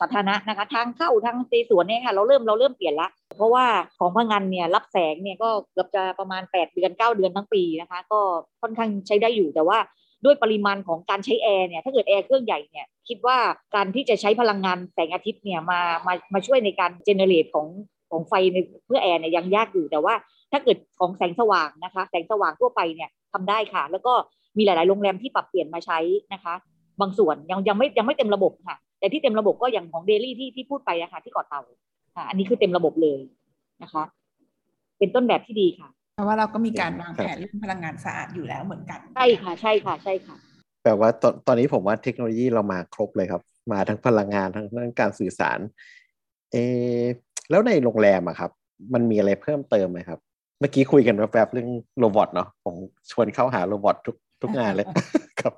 [0.00, 3.64] สาธารณะนะคะ ทางเข้าทางเซสวนเนี่ยค่ะเราเริ่มเราเริ่มเปลี่ยนละ เพราะว่า
[3.98, 8.20] ของพะงันเนี่ยรับแสงเนี่ยก็เกือบจะประมาณ 8 เดือน 9 เดือนทั้งปีนะคะ ก็
[8.62, 9.78] ค่อนข้างใช้ได้อยู่แต่ว่า
[10.24, 13.36] ด้วยปริมาณของการใช้แอร์เนี่ยถ้าเกิดแอร์เครื่องใหญ่เนี่ยคิดว่า
[13.74, 17.66] การที่จะใช้พลังงานแสงอาทิตย์เนี่ยมามามาช่วยในการ generate ของ
[18.10, 20.14] ของไฟในเพื่อแอร์เนี่ยยังยากอยู่แต่ว่า
[20.52, 24.12] ถ้าเกิดของแสงสว่างนะคะ แสงสว่างทั่วไปเนี่ยทำได้ค่ะ แล้วก็
[24.58, 25.98] มีหลาย ๆ โรงแรมที่ปรับเปลี่ยนมาใช้
[26.32, 26.54] นะคะ
[27.00, 31.62] บางส่วนยังยังไม่ยังไม่เต็มระบบค่ะ แต่ที่เต็มระบบก็อย่างของเดลี่ที่ที่พูดไปอะค่ะที่เกาะเต่า
[32.16, 33.20] ค่ะอันนี้คือเต็มระบบเลย
[33.82, 34.04] นะคะ
[34.98, 40.36] เป็นต้นแบบที่ดีค่ะเพราะว่าเราก็มีการวางแผนเรื่องพลังงานสะอาดอยู่แล้วเหมือนกันใช่ค่ะใช่ค่ะใช่ค่ะ
[40.82, 45.58] แปลว่าตอนตอนนี้ผมว่าเทคโนโลยีเรามาครบเลยครับ มาทั้งพลังงานทั้งเรื่องการสื่อสาร
[46.52, 46.56] เอ
[46.98, 47.00] อ
[47.50, 48.50] แล้วในโรงแรมอะครับ
[48.94, 50.18] มันมีอะไรเพิ่มเติมไหมครับ
[50.60, 52.74] เมื่อกี้คุยกันแวบๆเรื่อง robot เนาะผม
[53.10, 54.86] ชวนเข้าหา robot ทุกทุกงานเลย
[55.40, 55.52] ครับ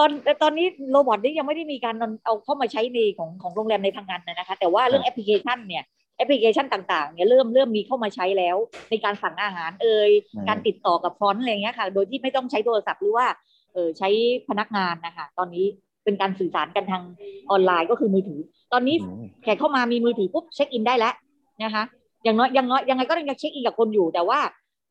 [0.00, 5.84] ตอนแต่ตอนนี้ robot นี่ยังไม่ได้มีการเอาเข้ามาใช้ในของของโรงแรมในพะงันนะคะ แต่ว่าเรื่องแอปพลิเคชันเนี่ย
[6.16, 8.56] แอปพลิเคชันต่างๆเนี่ยเริ่มเริ่มมีเข้ามาใช้แล้ว
[8.90, 13.26] ในการสั่งอาหารเอ่ยอืมการติดต่อกับ front อะไรเงี้ยค่ะ โดยที่ไม่ต้องใช้โทรศัพท์หรือว่า
[13.72, 14.08] เออใช้
[14.48, 15.66] พนักงานนะคะตอนนี้
[16.04, 17.02] เป็นการสื่อสารกันทาง
[17.50, 18.40] ออนไลน์ก็คือมือถือ
[18.72, 21.14] ตอนนี้อืมแขกเข้ามามีมือถือปุ๊บเช็คอินได้แล้ว
[21.62, 21.84] นะคะ
[22.24, 24.40] อย่างน้อยอย่างน้อยยังไงก็ยังเช็คอินกับคนอยู่ แต่ว่า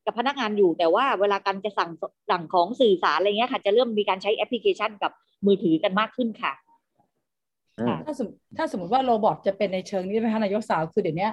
[0.09, 1.91] กับพนักงานอยู่ แต่ว่าเวลาการจะสั่ง
[2.29, 5.11] สั่งของสื่อสารอะไรเงี้ยค่ะจะเริ่มมีการใช้แอปพลิเคชันกับ
[5.45, 6.51] มือถือกันมากขึ้นค่ะ
[7.79, 11.27] อืมถ้าสมมติถ้าสมมติว่าโรบอทจะเป็นในเชิงนี้ไหมคะนายกสาวคือเดี๋ยวนี้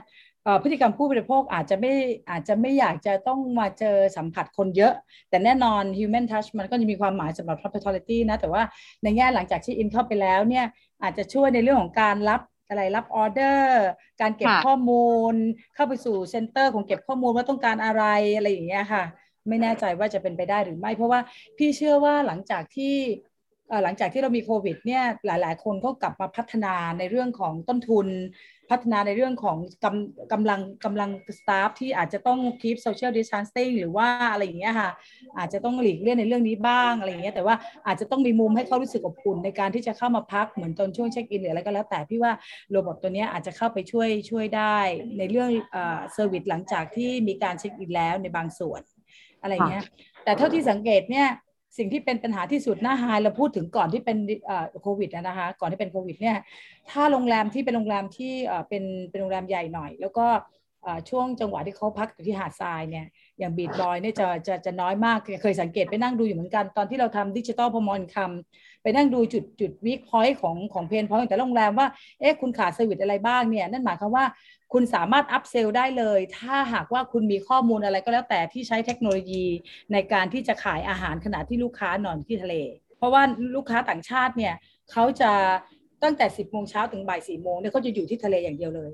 [0.45, 1.93] เอ่อพฤติกรรมผู้บริโภคอาจจะไม่
[2.31, 4.93] อาจจะไม่อยากจะต้องมาเจอสัมผัสคนเยอะ
[5.31, 8.63] แต่แน่นอน human touch มันก็จะมีความหมายสำหรับ hospitality นะ แต่ว่า
[9.03, 10.65] ในแง่หลังจากที่ in เข้าไปแล้วเนี่ย
[11.03, 13.79] อาจจะช่วยในเรื่องของการรับ อะไรรับออเดอร์
[14.21, 14.95] การเก็บค่ะข้อมู
[15.33, 15.35] ล
[15.75, 18.03] เข้าไปสู่ center ของเก็บข้อมูลว่าต้องการอะไร
[18.37, 19.05] อะไรอย่างเงี้ยค่ะ
[19.49, 21.21] ไม่แน่ใจว่าจะเป็นไปได้หรือไม่ เพราะว่า
[21.59, 22.95] พี่เชื่อว่าหลังจากที่
[23.69, 28.09] เอ่อหลังจากที่เรามีโควิดเนี่ยหลาย ๆ คนก็กลับมาพัฒนาในเรื่องของต้นทุน
[28.71, 34.91] พัฒนาในเรื่องของกำกำลังกำลัง staff ที่อาจจะต้อง keep social distancing หรือว่าอะไรอย่างเงี้ยค่ะ
[35.39, 37.55] อาจจะต้องหลีกเลี่ยงในเรื่องนี้บ้างอะไรอย่างเงี้ยแต่ว่า
[37.87, 42.33] อาจจะต้องมีมุมให้เขารู้สึกอบอุ่นในการที่จะเข้ามาพักเหมือนตอนช่วงเช็คอินหรืออะไรก็แล้วแต่พี่ว่า
[42.71, 44.79] robot ตัวเนี้ยอาจจะเข้าไปช่วยช่วยได้
[45.19, 48.83] ในเรื่องเอ่อ service หลังจากที่มีการเช็คอินแล้วในบางส่วน
[49.43, 49.85] อะไรเงี้ย
[50.25, 51.29] แต่เท่าที่สังเกตเนี่ย
[51.79, 56.37] สิ่งที่เป็นปัญหาที่สุดหน้า high เราพูดถึงก่อนที่เป็นเอ่อโควิดนะคะก่อนที่เป็นโควิดเนี่ย
[56.91, 60.27] ถ้าโรงแรมที่เป็นโรงแรมที่เอ่อเป็นเป็นโรงแรมใหญ่หน่อย แล้วก็
[61.11, 63.07] ช่วงจังหวะที่เขาพักอยู่ที่หาดทรายเนี่ย
[63.39, 71.87] อย่าง beach boy เนี่ยจะจะจะน้อยมากเคยสังเกตไปนั่งดูอยู่เหมือนกันตอนที่เราทำดิจิตอลพมอนคำไปนั่งดูจุดจุด weak point ของของ pain point แต่โรงแรมว่า
[72.21, 74.25] เอ๊ะคุณขาดเซวิสอะไรบ้างเนี่ยนั่นหมายความว่า
[74.73, 79.45] คุณสามารถ upsell ได้เลย ถ้าหากว่าคุณมีข้อมูลอะไรก็แล้วแต่ที่ใช้เทคโนโลยี
[79.93, 82.55] ในการที่จะขายอาหารขณะที่ลูกค้านอนที่ทะเล
[82.99, 83.23] เพราะว่า
[83.55, 84.55] ลูกค้าต่างชาติเนี่ย
[84.93, 85.33] เขาจะ
[86.03, 88.91] ตั้งแต่ 10โมงเช้าถึงบ่าย4โมงเนี่ยเขาจะอยู่ที่ทะเลอย่างเดียวเลย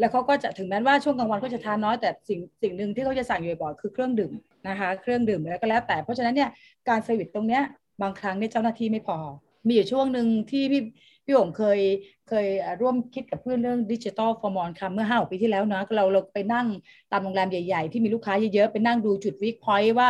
[0.00, 4.32] แล้วเขาก็จะถึงแม้ว่าช่วงกลางวันเขาจะทานน้อยแต่สิ่งสิ่งหนึ่งที่เขาจะสั่งอยู่บ่อยคือเครื่องดื่ม
[4.68, 6.50] นะคะ เครื่องดื่มแล้วก็แล้วแต่เพราะฉะนั้นเนี่ย
[6.88, 7.62] การ service ตรงเนี้ย
[8.02, 9.18] บางครั้งเนี่ยเจ้าหน้าที่ไม่พอ
[9.66, 10.82] มีอยู่ช่วงหนึ่งที่พี่
[11.24, 11.80] พี่โองเคย
[12.28, 12.46] เคย
[12.80, 16.66] ร่วมคิดกับเพื่อนเรื่องดิจิทัลฟอร์มอนคำเมื่อห้าปีที่แล้วนะเราเราไปนั่ง
[17.12, 20.08] ตามโรงแรมใหญ่ๆ ที่มีลูกค้าเยอะๆ ไปนั่งดูจุด weak point ว่า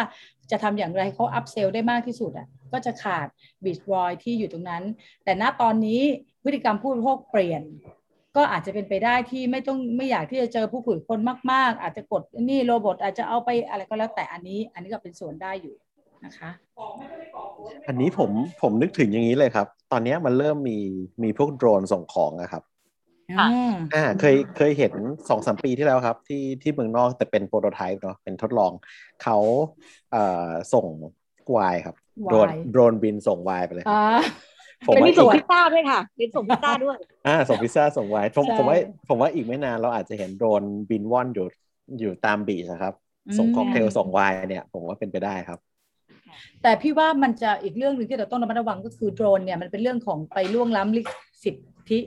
[0.50, 3.26] จะทำอย่างไรให้เขา upsell ได้มากที่สุดอะก็จะขาด
[3.64, 4.82] beach boy ที่อยู่ตรงนั้น
[5.24, 6.00] แต่ณตอนนี้
[6.42, 7.62] พฤติกรรมผู้บริโภคเปลี่ยน
[8.36, 11.18] ก็อาจจะเป็นไปได้ที่ไม่ต้องไม่อยากที่จะเจอผู้ป่วยคน
[11.52, 15.74] มาก ๆ อาจจะกดนี่โรบอทอาจจะเอาไปอะไรก็แล้วแต่อันนี้ อันนี้ก็เป็นส่วนได้อยู่
[16.24, 16.50] นะคะ
[17.88, 18.30] อันนี้ผม
[18.62, 20.78] ผมนึกถึงอย่างนี้เลยครับ ตอนเนี้ยมันเริ่มมี
[21.22, 22.62] มีพวกโดรนส่งของอะครับ
[23.38, 24.92] ค่ะอืมอ่าเคยเคยเห็น
[25.28, 28.72] สองสามปีที่แล้วครับ ที่ที่เมืองนอกแต่เป็นโปรโตไทป์เนาะเป็นทดลอง
[29.22, 29.38] เขา
[30.12, 31.96] เอ่อส่งไวน์ครับ
[32.28, 34.49] โดรนไวน์โดรนบินส่งไวน์ไปเลยอ่าผม
[34.84, 41.46] เป็นว่ามีส่งอีพิกซซ่าด้วยค่ะเป็นส่งพิซซ่าด้วย อ่าส่งพิซซ่าส่งไวน์ผมใช่ผมว่าผมว่าอีกไม่นานเราอาจจะเห็นโดรนบินว่อนอยู่
[42.00, 42.94] อยู่ตาม beach นะครับ
[43.38, 45.58] ส่งค็อกเทลส่งไวน์เนี่ย ผมว่าเป็นไปได้ครับ
[46.62, 51.06] แต่พี่ว่ามันจะอีกเรื่องหนึ่งที่เราต้องระมัดระวังก็คือโดรนเนี่ยมันเป็นเรื่องของไปล่วงล้ำลิข
[51.44, 51.54] สิท
[51.90, 51.98] ธิ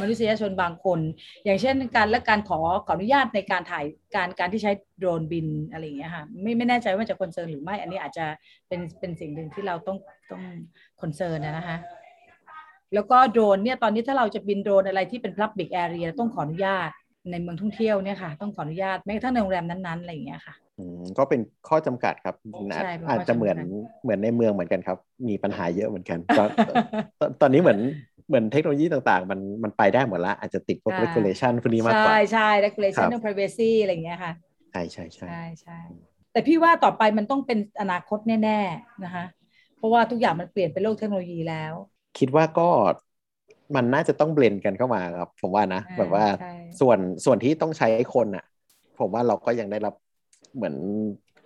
[0.00, 1.00] มนุษยชนบางคน
[1.44, 8.26] อย่างเช่นการและการขอขออนุญาตในการถ่ายการการที่ใช้โดรนบินอะไรอย่างเงี้ยค่ะไม่ไม่แน่ใจว่าจะ concern หรือไม่ อันนี้อาจจะ
[8.68, 9.96] เป็นเป็นสิ่งหนึ่งที่เราต้อง
[10.30, 10.42] ต้อง
[11.00, 11.76] concern นะคะ
[12.94, 16.90] แล้วก็โดรนเนี่ยตอนนี้ถ้าเราจะบินโดรนอะไรที่เป็น public area ต้องขออนุญาต
[17.30, 22.34] ในเมืองท่องเที่ยวเนี่ยค่ะ ต้องขออนุญาตแม้กระทั่งในโรงแรมนั้นๆอะไรอย่างเงี้ยค่ะอืมก็เป็นข้อจำกัดครับ
[22.72, 23.68] อาจใช่เป็นข้ออาจจะเหมือนจำกัด
[24.02, 26.48] เหมือนในเมืองเหมือนกันครับ มีปัญหาเยอะเหมือนกัน ตอน
[27.20, 27.78] ตอนตอนนี้เหมือน
[28.26, 34.32] เหมือนเทคโนโลยีต่างๆ มันมันไปได้หมดละอาจจะติดพวก regulation พวกนี้มากกว่า ใช่ใช่ regulation ครับเรื่อง privacy อะไรอย่างเงี้ยค่ะ
[34.70, 35.78] ใช่ใช่ใช่ใช่ใช่
[36.32, 39.24] แต่พี่ว่าต่อไปมันต้องเป็นอนาคตแน่ ๆ นะคะ
[39.76, 41.74] เพราะว่าทุกอย่างมันเปลี่ยนเป็นโลกเทคโนโลยีแล้ว
[42.18, 42.68] คิดว่าก็
[43.74, 46.48] มันน่าจะต้องเบลนกันเข้ามาครับ ผมว่านะอ่าแบบว่าใช่
[46.80, 48.44] ส่วนส่วนที่ต้องใช้คนอะ
[48.98, 49.94] ผมว่าเราก็ยังได้รับ
[50.54, 50.76] เหมือน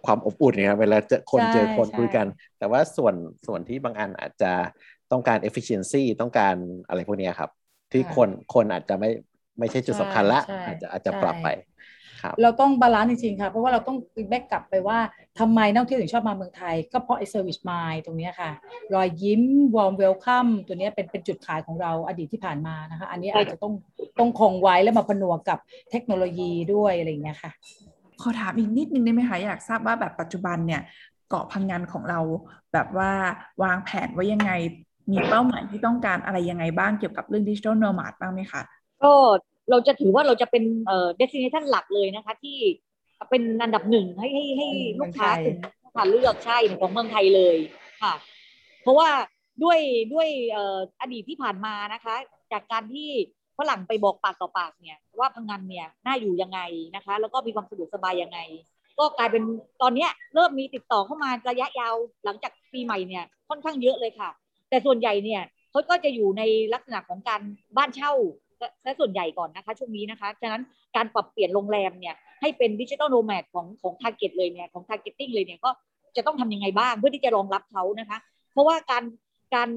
[0.06, 2.26] ความอบอุ่นนะครับเวลาเจอคนใช่เจอคนใช่คุยกัน
[2.58, 3.14] แต่ว่าส่วน
[3.46, 4.52] ส่วนที่บางอันอาจจะ
[5.12, 6.54] ต้องการ efficiency ต้องการ
[6.88, 7.50] อะไรพวกเนี้ยครับ
[7.92, 9.10] ที่คนคนอาจจะไม่
[9.58, 11.48] ไม่ใช่จุดสำคัญละใช่อาจจะอาจจะใช่ปรับไป
[12.22, 13.96] ครับเราต้อง balance จริงๆค่ะ เพราะว่าเราต้อง
[14.30, 14.98] back กลับไปว่า
[15.38, 18.50] ทำไมนักท่องเที่ยวถึงชอบมาเมืองไทย ก็เพราะไอ้ service mind ตรงเนี้ยค่ะ
[18.94, 19.42] รอยยิ้ม
[19.76, 23.72] warm welcome ตัวเนี้ยเป็นเป็นจุดขายของเราอดีตที่ผ่านมานะคะ อันนี้อาจจะต้อง
[24.18, 25.58] ต้องคงไว้แล้วมาผนวกกับ
[25.90, 27.50] เทคโนโลยีด้วยอะไรอย่างเงี้ยค่ะ
[28.22, 30.82] ขอถามอีกนิดนึงได้ไหมคะอยากทราบว่าแบบปัจจุบันเนี่ย
[31.28, 32.20] เกาะพะงันของเรา
[32.72, 33.10] แบบว่า
[33.62, 34.52] วางแผนไว้ยังไง
[35.10, 38.62] มีเป้าหมายที่ต้องการอะไรยังไงบ้างเกี่ยวกับเรื่องดิจิทัลโนมาดบ้างไหมคะ
[39.02, 39.12] ก็
[39.70, 42.58] เราจะถือว่าเราจะเป็นเอ่อ destination หลักเลยนะคะ ที่
[43.30, 47.56] เป็นอันดับหนึ่งให้ให้ให้อืมลูกค้าเมืกองไทยลุ่มลูกค้าเลือกใช่ของเมืองไทยเลย
[48.02, 48.14] ค่ะ
[48.82, 49.08] เพราะว่า
[49.62, 49.78] ด้วย
[50.12, 52.14] ด้วยเอ่ออดีตที่ผ่านมานะคะ
[52.52, 53.08] จากการที่
[53.58, 56.60] ฝรั่งไปบอกปากต่อปากเนี่ย ว่าพังงานเนี่ยน่าอยู่ยังไง
[56.96, 58.38] นะคะ แล้วก็มีความสะดวกสบายยังไง
[58.98, 59.42] ก็กลายเป็น
[59.82, 64.30] ตอนเนี้ยเริ่มมีติดต่อเข้ามาระยะยาวหลังจากปีใหม่เนี่ยค่อนข้างเยอะเลยค่ะ
[64.68, 66.42] แต่ส่วนใหญ่เนี่ยเขาก็จะอยู่ใน
[66.74, 67.40] ลักษณะของการ
[67.76, 68.12] บ้านเช่า
[68.84, 70.62] ซะส่วนใหญ่ก่อนนะคะช่วงนี้นะคะ ฉะนั้น
[70.96, 75.70] การปรับเปลี่ยนโรงแรมเนี่ยให้เป็น digital nomad ของของ target เลยเนี่ยของ targeting เลยเนี่ยก็
[76.16, 78.18] จะต้องทำยังไงบ้างเพื่อที่จะรองรับเขานะคะ
[78.52, 79.04] เพราะว่าการ
[79.54, 79.70] การ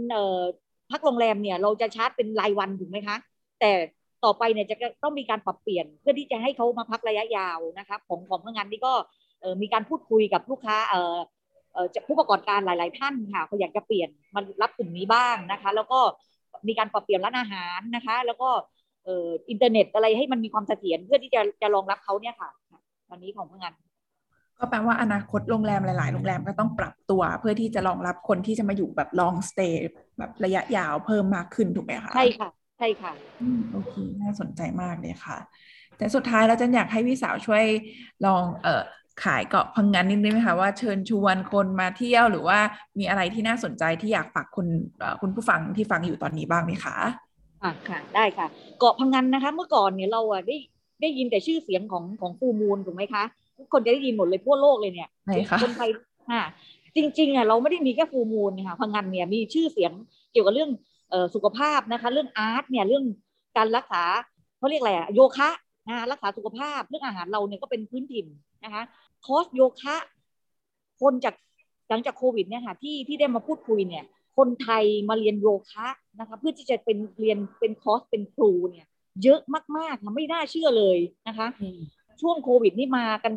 [0.91, 3.17] พักโรงแรมเนี่ยเราจะชาร์จเป็นรายวันถูกไหมคะ
[3.59, 3.71] แต่
[4.25, 8.93] ต่อไปเนี่ยจะต้องมีการปรับเปลี่ยนเพื่อที่จะให้เขามาพักระยะยาวนะคะของของพนักงานนี่ก็
[9.61, 10.77] มีการพูดคุยกับลูกค้า
[12.07, 15.99] ผู้ประกอบการหลาย ๆ ท่านค่ะเขาอยากจะเปลี่ยนมันรับกลุ่มนี้บ้างนะคะ แล้วก็
[16.67, 18.49] มีการปรับเปลี่ยนร้านอาหารนะคะ แล้วก็
[19.03, 22.49] เอ่ออินเทอร์เน็ตอะไรให้มันมีความเสถียรเพื่อที่จะจะรองรับเขาเนี่ยค่ะ
[23.09, 23.73] ตอนนี้ของพนักงาน
[24.59, 29.73] ก็แปลว่าอนาคตโรงแรมหลาย ๆ โรงแรมก็ต้องปรับตัว เพื่อที่จะรองรับคนที่จะมาอยู่แบบ long stay
[30.17, 33.11] แบบระยะยาวเพิ่มมากขึ้นถูกไหมคะใช่ค่ะใช่ค่ะ
[33.41, 35.37] อืมโอเค น่าสนใจมากเลยค่ะ
[35.97, 37.65] แต่สุดท้ายแล้วจันอยากให้พี่สาวช่วย
[38.25, 38.83] ลองเอ่อ
[39.23, 42.59] ขายเกาะพังงานนิดนึงไหมคะว่าเชิญชวนคนมาเที่ยวหรือว่า
[42.99, 44.67] มีอะไรที่น่าสนใจที่อยากฝากคุณ
[44.99, 46.95] เอ่อคุณผู้ฟังที่ฟังอยู่ตอนนี้บ้างไหมคะ
[47.63, 48.47] อะค่ะได้ค่ะ
[48.79, 50.57] เกาะพังงันนะคะ เมื่อก่อนเนี่ยเราอะได้
[51.01, 53.23] ได้ยินแต่ชื่อเสียงของของฟูมูลถูกไหมคะ
[53.57, 55.89] ทุกคนจะได้ยินหมดเลยทั่วโลกเลยเนี่ยใช่ค่ะคนไทย
[56.31, 56.43] ค่ะ
[56.95, 59.91] จริงๆอะเราไม่ได้มีแค่ฟูมูลนะคะพังงันเนี่ยมีชื่อเสียง
[60.31, 60.71] เกี่ยวกับเรื่อง
[61.09, 63.03] เอ่อสุขภาพนะคะ เรื่องอาร์ตเนี่ยเรื่อง
[63.57, 64.03] การรักษา
[64.57, 65.49] เขาเรียกอะไรอะโยคะ
[65.87, 68.25] นะคะรักษาสุขภาพเรื่องอาหารเราเนี่ยก็เป็นพื้นถิ่น
[68.63, 68.83] นะคะ
[69.25, 69.97] คอร์สโยคะ
[71.01, 71.35] คนจาก
[71.89, 74.05] หลังจากโควิดเนี่ยค่ะที่ที่ได้มาพูดคุยเนี่ย
[74.37, 75.87] คนไทยมาเรียนโยคะ
[76.19, 78.85] นะคะเพื่อที่จะเป็นเรียนเป็นคอร์สเป็นครูเนี่ย
[79.23, 79.39] เยอะ
[79.77, 81.47] มากๆค่ะไม่น่าเชื่อเลยนะคะ
[82.21, 83.33] ช่วงโควิดนี่มากัน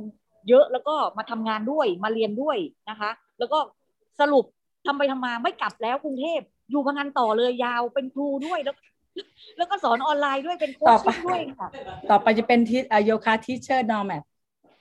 [0.48, 2.56] เยอะแล้วก็มาทำงานด้วยมาเรียนด้วย
[2.90, 3.58] นะคะ แล้วก็
[4.20, 4.44] สรุป
[4.86, 6.40] ทำไปทำมาไม่กลับแล้วกรุงเทพ
[6.70, 8.76] อยู่พะงันต่อเลยยาวเป็นครูด้วยแล้ว
[9.56, 11.68] แล้วก็สอนออนไลน์ด้วยเป็นโค้ชต่อไปด้วยค่ะ
[12.10, 14.22] ต่อไปจะเป็นดิจิโยคะ teacher nomad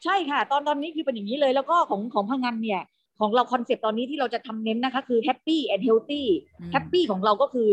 [0.03, 2.81] ใช่ค่ะ ตอนตอนนี้คือเป็นอย่างนี้เลยแล้วก็ของของพะงันเนี่ย
[3.19, 6.23] ของเรา concept ตอนนี้ที่เราจะทำเน้นนะคะคือ happy and healthy
[6.71, 7.69] happy ของเราก็คือ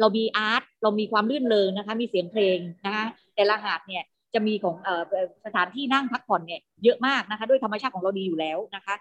[0.00, 5.02] เรามี art เรามีความรื่นเริงนะคะ มีเสียงเพลงนะคะแต่ละหาดเนี่ยจะมีของเอ่อ
[5.44, 8.94] สถานที่นั่งพักผ่อนเนี่ยเยอะมากนะคะ ด้วยธรรมชาติของเราดีอยู่แล้วนะคะ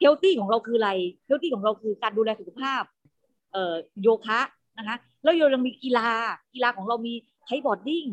[0.00, 0.90] healthy ของเราคืออะไร
[1.26, 2.82] healthy ของเราคือการดูแลสุขภาพ
[3.52, 4.40] เอ่อโยคะ
[4.78, 6.08] นะคะ แล้วเรายังมีกีฬา
[6.54, 8.04] กีฬาของเรามี kiteboarding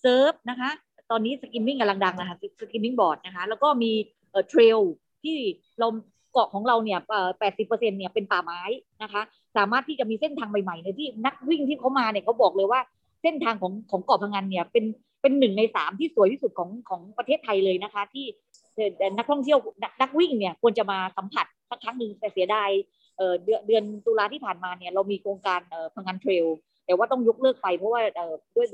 [0.00, 0.70] surf นะคะ
[1.10, 3.92] ตอนนี้ skimming กำลังดังนะคะ skimming board นะคะ แล้วก็มี
[4.30, 4.78] เอ่อ trail
[5.22, 5.36] ที่
[5.78, 5.88] เรา
[6.32, 6.98] เกาะของเราเนี่ย
[7.38, 8.60] แปดสิบเปอร์เซ็นเนี่ยเป็นป่าไม้
[9.02, 9.22] นะคะ
[9.56, 12.80] สามารถที่จะมีเส้นทางใหม่ๆเนี่ยที่นักวิ่งที่เขามาเนี่ยเขาบอกเลยว่า
[13.22, 14.84] เส้นทางของของเกาะพังงานเนี่ยเป็น
[15.22, 18.26] เป็นหนึ่งในสามที่สวยที่สุดของของประเทศไทยเลยนะคะ ที่
[18.74, 22.70] เอ่อนักท่องเที่ยวนักนักวิ่งเนี่ยควรจะมาสัมผัสสักครั้งหนึ่งแต่เสียดาย
[23.16, 26.46] เอ่อเดือนเดือนตุลาที่ผ่านมาเนี่ยเรามีโครงการเอ่อพังงานเทรล
[26.86, 28.66] แต่ว่าต้องยกเลิกไปเพราะว่าเอ่อด้วย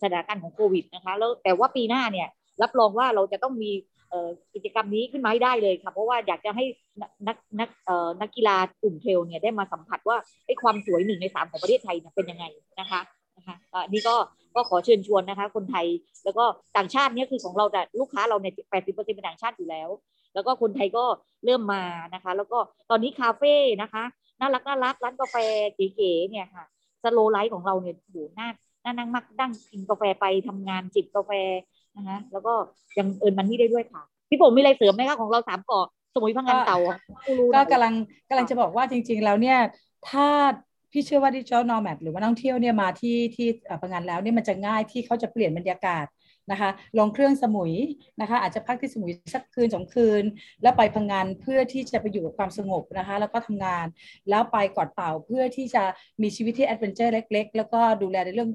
[0.00, 2.28] สถานการณ์ของโควิดนะคะแล้วแต่ว่าปีหน้าเนี่ย
[2.62, 3.70] รับรองว่าเราจะต้องมี
[4.54, 6.64] กิจกรรมนี้ขึ้นมาให้ได้เลยค่ะเพราะว่าอยากจะให้
[7.00, 7.68] นักนัก
[8.20, 10.16] นักกีฬากลุ่ม trail เนี่ยได้มาสัมผัสว่า
[10.46, 12.44] ไอ้ความสวยหนึ่งในสามของประเทศไทยเป็นยังไง
[12.80, 13.00] นะคะ
[13.36, 13.56] นะคะ
[13.88, 14.16] นี่ก็
[14.54, 15.86] ก็ขอเชิญชวนนะคะ คนไทย
[16.24, 16.44] แล้วก็
[16.76, 19.88] ต่างชาติเนี่ยคือของเราแต่ลูกค้าเราเนี่ยแปดสิบเปอร์เซ็นต์เป็นต่างชาติอยู่แล้ว
[20.34, 21.04] แล้วก็คนไทยก็
[21.44, 21.82] เริ่มมา
[22.14, 22.58] นะคะ แล้วก็
[22.90, 24.04] ตอนนี้คาเฟ่นะคะ
[24.40, 25.36] น่ารักน่ารักร้านกาแฟ
[25.74, 26.64] เก๋ๆเนี่ยค่ะ
[27.02, 28.48] slow life ของเราเนี่ยโอ้โหน่า
[28.90, 31.30] น่านั่งมากนั่งกินกาแฟไปทำงานจิบกาแฟ
[31.96, 32.52] นะคะแล้วก็
[32.98, 36.78] ยัง earn money ได้ด้วยค่ะ พี่ผึ้งมีอะไรเสริมไหมคะของเราสามเกาะสมุยพะงันเต่า
[37.26, 37.94] กูรูหน่อยก็กำลัง
[38.28, 39.58] กำลังจะบอกว่าจริง ๆ แล้วเนี่ย
[40.08, 40.26] ถ้า
[40.92, 43.48] พี่เชื่อว่า digital nomad หรือว่านักท่องเที่ยวเนี่ยมาที่ที่
[43.82, 46.06] พะงันแล้วเนี่ยมันจะง่ายที่เขาจะเปลี่ยนบรรยากาศ
[46.50, 47.72] นะคะลงเครื่องสมุย
[48.20, 50.24] นะคะ อาจจะพักที่สมุยสักคืนสองคืน
[50.62, 53.86] แล้วไปพะงันเพื่อที่จะไปอยู่กับความสงบนะคะ แล้วก็ทำงาน
[54.30, 55.82] แล้วไปเกาะเต่าเพื่อที่จะ
[56.22, 58.50] มีชีวิตที่ adventure เล็ก ๆ แล้วก็ดูแลในเรื่อง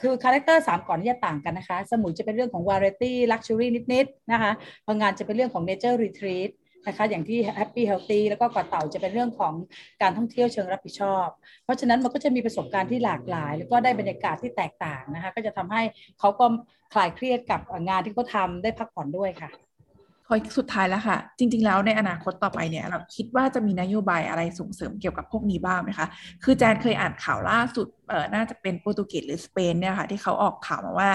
[0.00, 4.52] คือ character สามเกาะที่จะต่างกันนะคะ สมุยจะเป็นเรื่องของ variety luxury นิดๆนะคะ
[4.86, 6.50] พะงันจะเป็นเรื่องของ nature retreat
[6.86, 9.54] นะคะอย่างที่ Happy Healthy แล้วก็เกาะเต่าจะเป็นเรื่องของ
[10.02, 11.26] การท่องเที่ยวเชิงรับผิดชอบ
[11.64, 15.82] เพราะฉะนั้นมันก็จะมีประสบการณ์ที่หลากหลาย แล้วก็ได้บรรยากาศที่แตกต่างนะคะก็จะทำให้
[16.18, 16.46] เขาก็
[16.92, 19.50] คลายเครียดกับงานที่เขาทำได้พักผ่อนด้วยค่ะ
[20.28, 26.06] ขอสุดท้ายแล้วค่ะ จริง ๆ แล้วในอนาคตต่อไปเนี่ย เราคิดว่าจะมีนโยบายอะไรส่งเสริมเกี่ยวกับพวกนี้บ้างไหมคะ
[26.44, 31.10] คือแจนเคยอ่านข่าวล่าสุดเออน่าจะเป็นโปรตุเกสหรือสเปนเนี่ยค่ะ ที่เขาออกข่าวมาว่า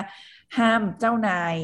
[0.58, 1.56] ห้ามเจ้านาย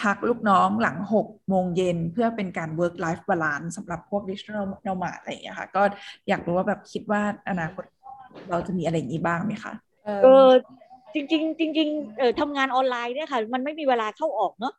[0.00, 5.82] ทักลูกน้องหลัง6โมงเย็นเพื่อเป็นการ work life balance สำหรับพวก digital nomad อะไรอย่างเงี้ยค่ะ ก็
[6.28, 7.84] อยากรู้ว่าแบบคิดว่าอนาคต
[8.50, 9.72] เราจะมีอะไรอย่างนี้บ้างไหมคะ
[10.22, 10.48] เออ
[11.14, 14.74] จริงๆจริงๆเออทำงานออนไลน์เนี่ยค่ะ มันไม่มีเวลาเข้าออกเนาะ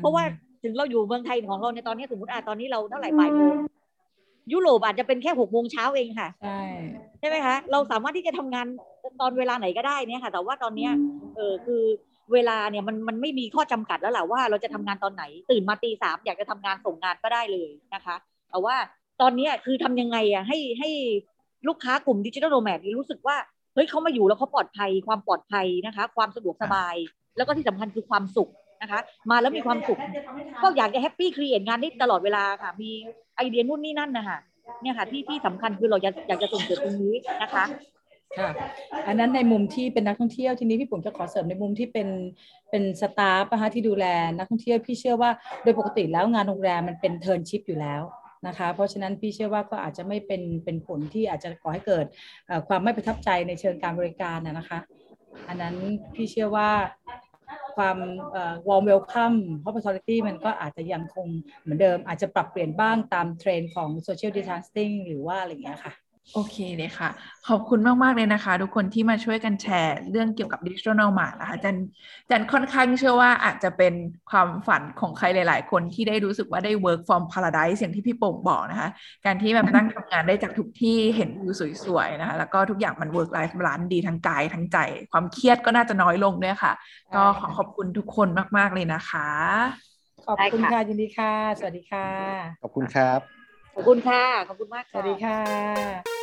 [0.00, 0.24] เพราะว่า
[0.66, 3.56] ถึงเราอยู่เมืองไทยของเราในตอนนี้สมมติอะตอนนี้เราเท่าไหร่บ่ายโมง
[4.52, 6.60] ยุโรปอาจจะเป็นแค่หกโมงเช้าเองค่ะ ใช่
[7.20, 8.66] ใช่ไหมคะ เราสามารถที่จะทำงาน
[9.20, 10.92] ตอนเวลาไหนก็ได้เนี่ยค่ะ แต่ว่าตอนเนี้ย
[11.36, 11.82] เออคือ
[12.32, 18.16] เวลาเนี่ยมันมันไม่มีข้อจำกัดแล้วแหละว่าเราจะทำงานตอนไหน ตื่นมาตีสามอยากจะทำงานส่งงานก็ได้เลยนะคะ
[18.50, 18.76] แต่ว่า
[19.20, 20.90] ตอนเนี้ยคือทำยังไงอะให้ให้
[21.68, 23.36] ลูกค้ากลุ่มดิจิทัลโนแมดรู้สึกว่า
[23.74, 26.96] เฮ้ยเขามาอยู่แล้วเขาปลอดภัยความปลอดภัยนะคะ ความสะดวกสบาย
[27.36, 28.50] แล้วก็ที่สำคัญคือความสุข
[28.82, 29.98] นะคะมาแล้วมีความสุข
[30.62, 32.90] ก็อยากจะ happy create งานได้ตลอดเวลาค่ะ มี
[33.36, 34.38] ไอเดียนู่นนี่นั่นนะคะ
[34.82, 37.64] เนี่ยค่ะที่ที่สำคัญคือเราอยากอยากจะส่งเสริมตรงนี้นะคะ
[38.38, 38.50] ค่ะ
[39.06, 42.08] อันนั้นในมุมที่เป็นนักท่องเที่ยวทีนี้พี่ผึ้งจะขอเสริมในมุมที่เป็น
[42.70, 45.30] เป็น staff นะคะที่ดูแลนักท่องเที่ยวพี่เชื่อว่า
[45.62, 48.02] โดยปกติแล้วงานโรงแรมมันเป็น turn shift อยู่แล้ว
[48.46, 52.04] นะคะเพราะฉะนั้นพี่เชื่อว่าก็อาจจะไม่เป็นเป็นผลที่อาจจะก่อให้เกิด
[52.46, 54.78] เอ่อความไม่ประทับใจในเชิงการบริการนะนะคะ
[55.48, 55.74] อันนั้น
[56.14, 56.70] พี่เชื่อว่า
[57.76, 57.96] ความ
[58.68, 59.34] วอร์มเวลคัม
[59.64, 61.26] hospitality มันก็อาจจะยังคง
[61.62, 67.10] เหมือนเดิมอาจจะปรับเปลี่ยนบ้างตามเทรนด์ของ social distancing หรือว่าอะไรอย่างเงี้ยค่ะ โอเคเลยค่ะ
[67.48, 71.76] ขอบคุณมาก ๆ เลยนะคะ ทุกคนที่มาช่วยกันแชร์เรื่องเกี่ยวกับดิจิทัล o m a d นะคะจัน
[72.30, 73.94] จันค่อนข้างเชื่อว่าอาจจะเป็น
[74.30, 78.88] ความฝันของใครหลาย ๆ คนที่ได้รู้สึกว่าได้ work from paradise อย่างที่พี่โป่งบอกนะคะ
[79.26, 81.52] การที่แบบนั่งทำงานได้จากทุกที่เห็นวิว
[81.84, 84.78] สวย ๆ นะคะ แล้วก็ทุกอย่างมัน work life balance ดีทั้งกายทั้งใจ
[85.12, 86.72] ความเครียดก็น่าจะน้อยลงด้วยค่ะ
[87.14, 89.28] ก็ขอขอบคุณทุกคนมาก ๆ เลยนะคะ
[90.26, 92.08] ขอบคุณได้ค่ะค่ะยินดีค่ะ สวัสดีค่ะ
[92.62, 93.20] ขอบคุณครับ
[93.74, 96.15] ขอบคุณค่ะ ขอบคุณมากสค่ะวัสดีค่ะ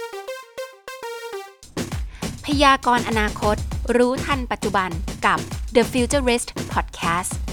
[2.45, 3.55] พยากรณ์อนาคต
[3.95, 4.89] รู้ทันปัจจุบัน
[5.25, 5.39] กับ
[5.75, 7.52] The Futurist Podcast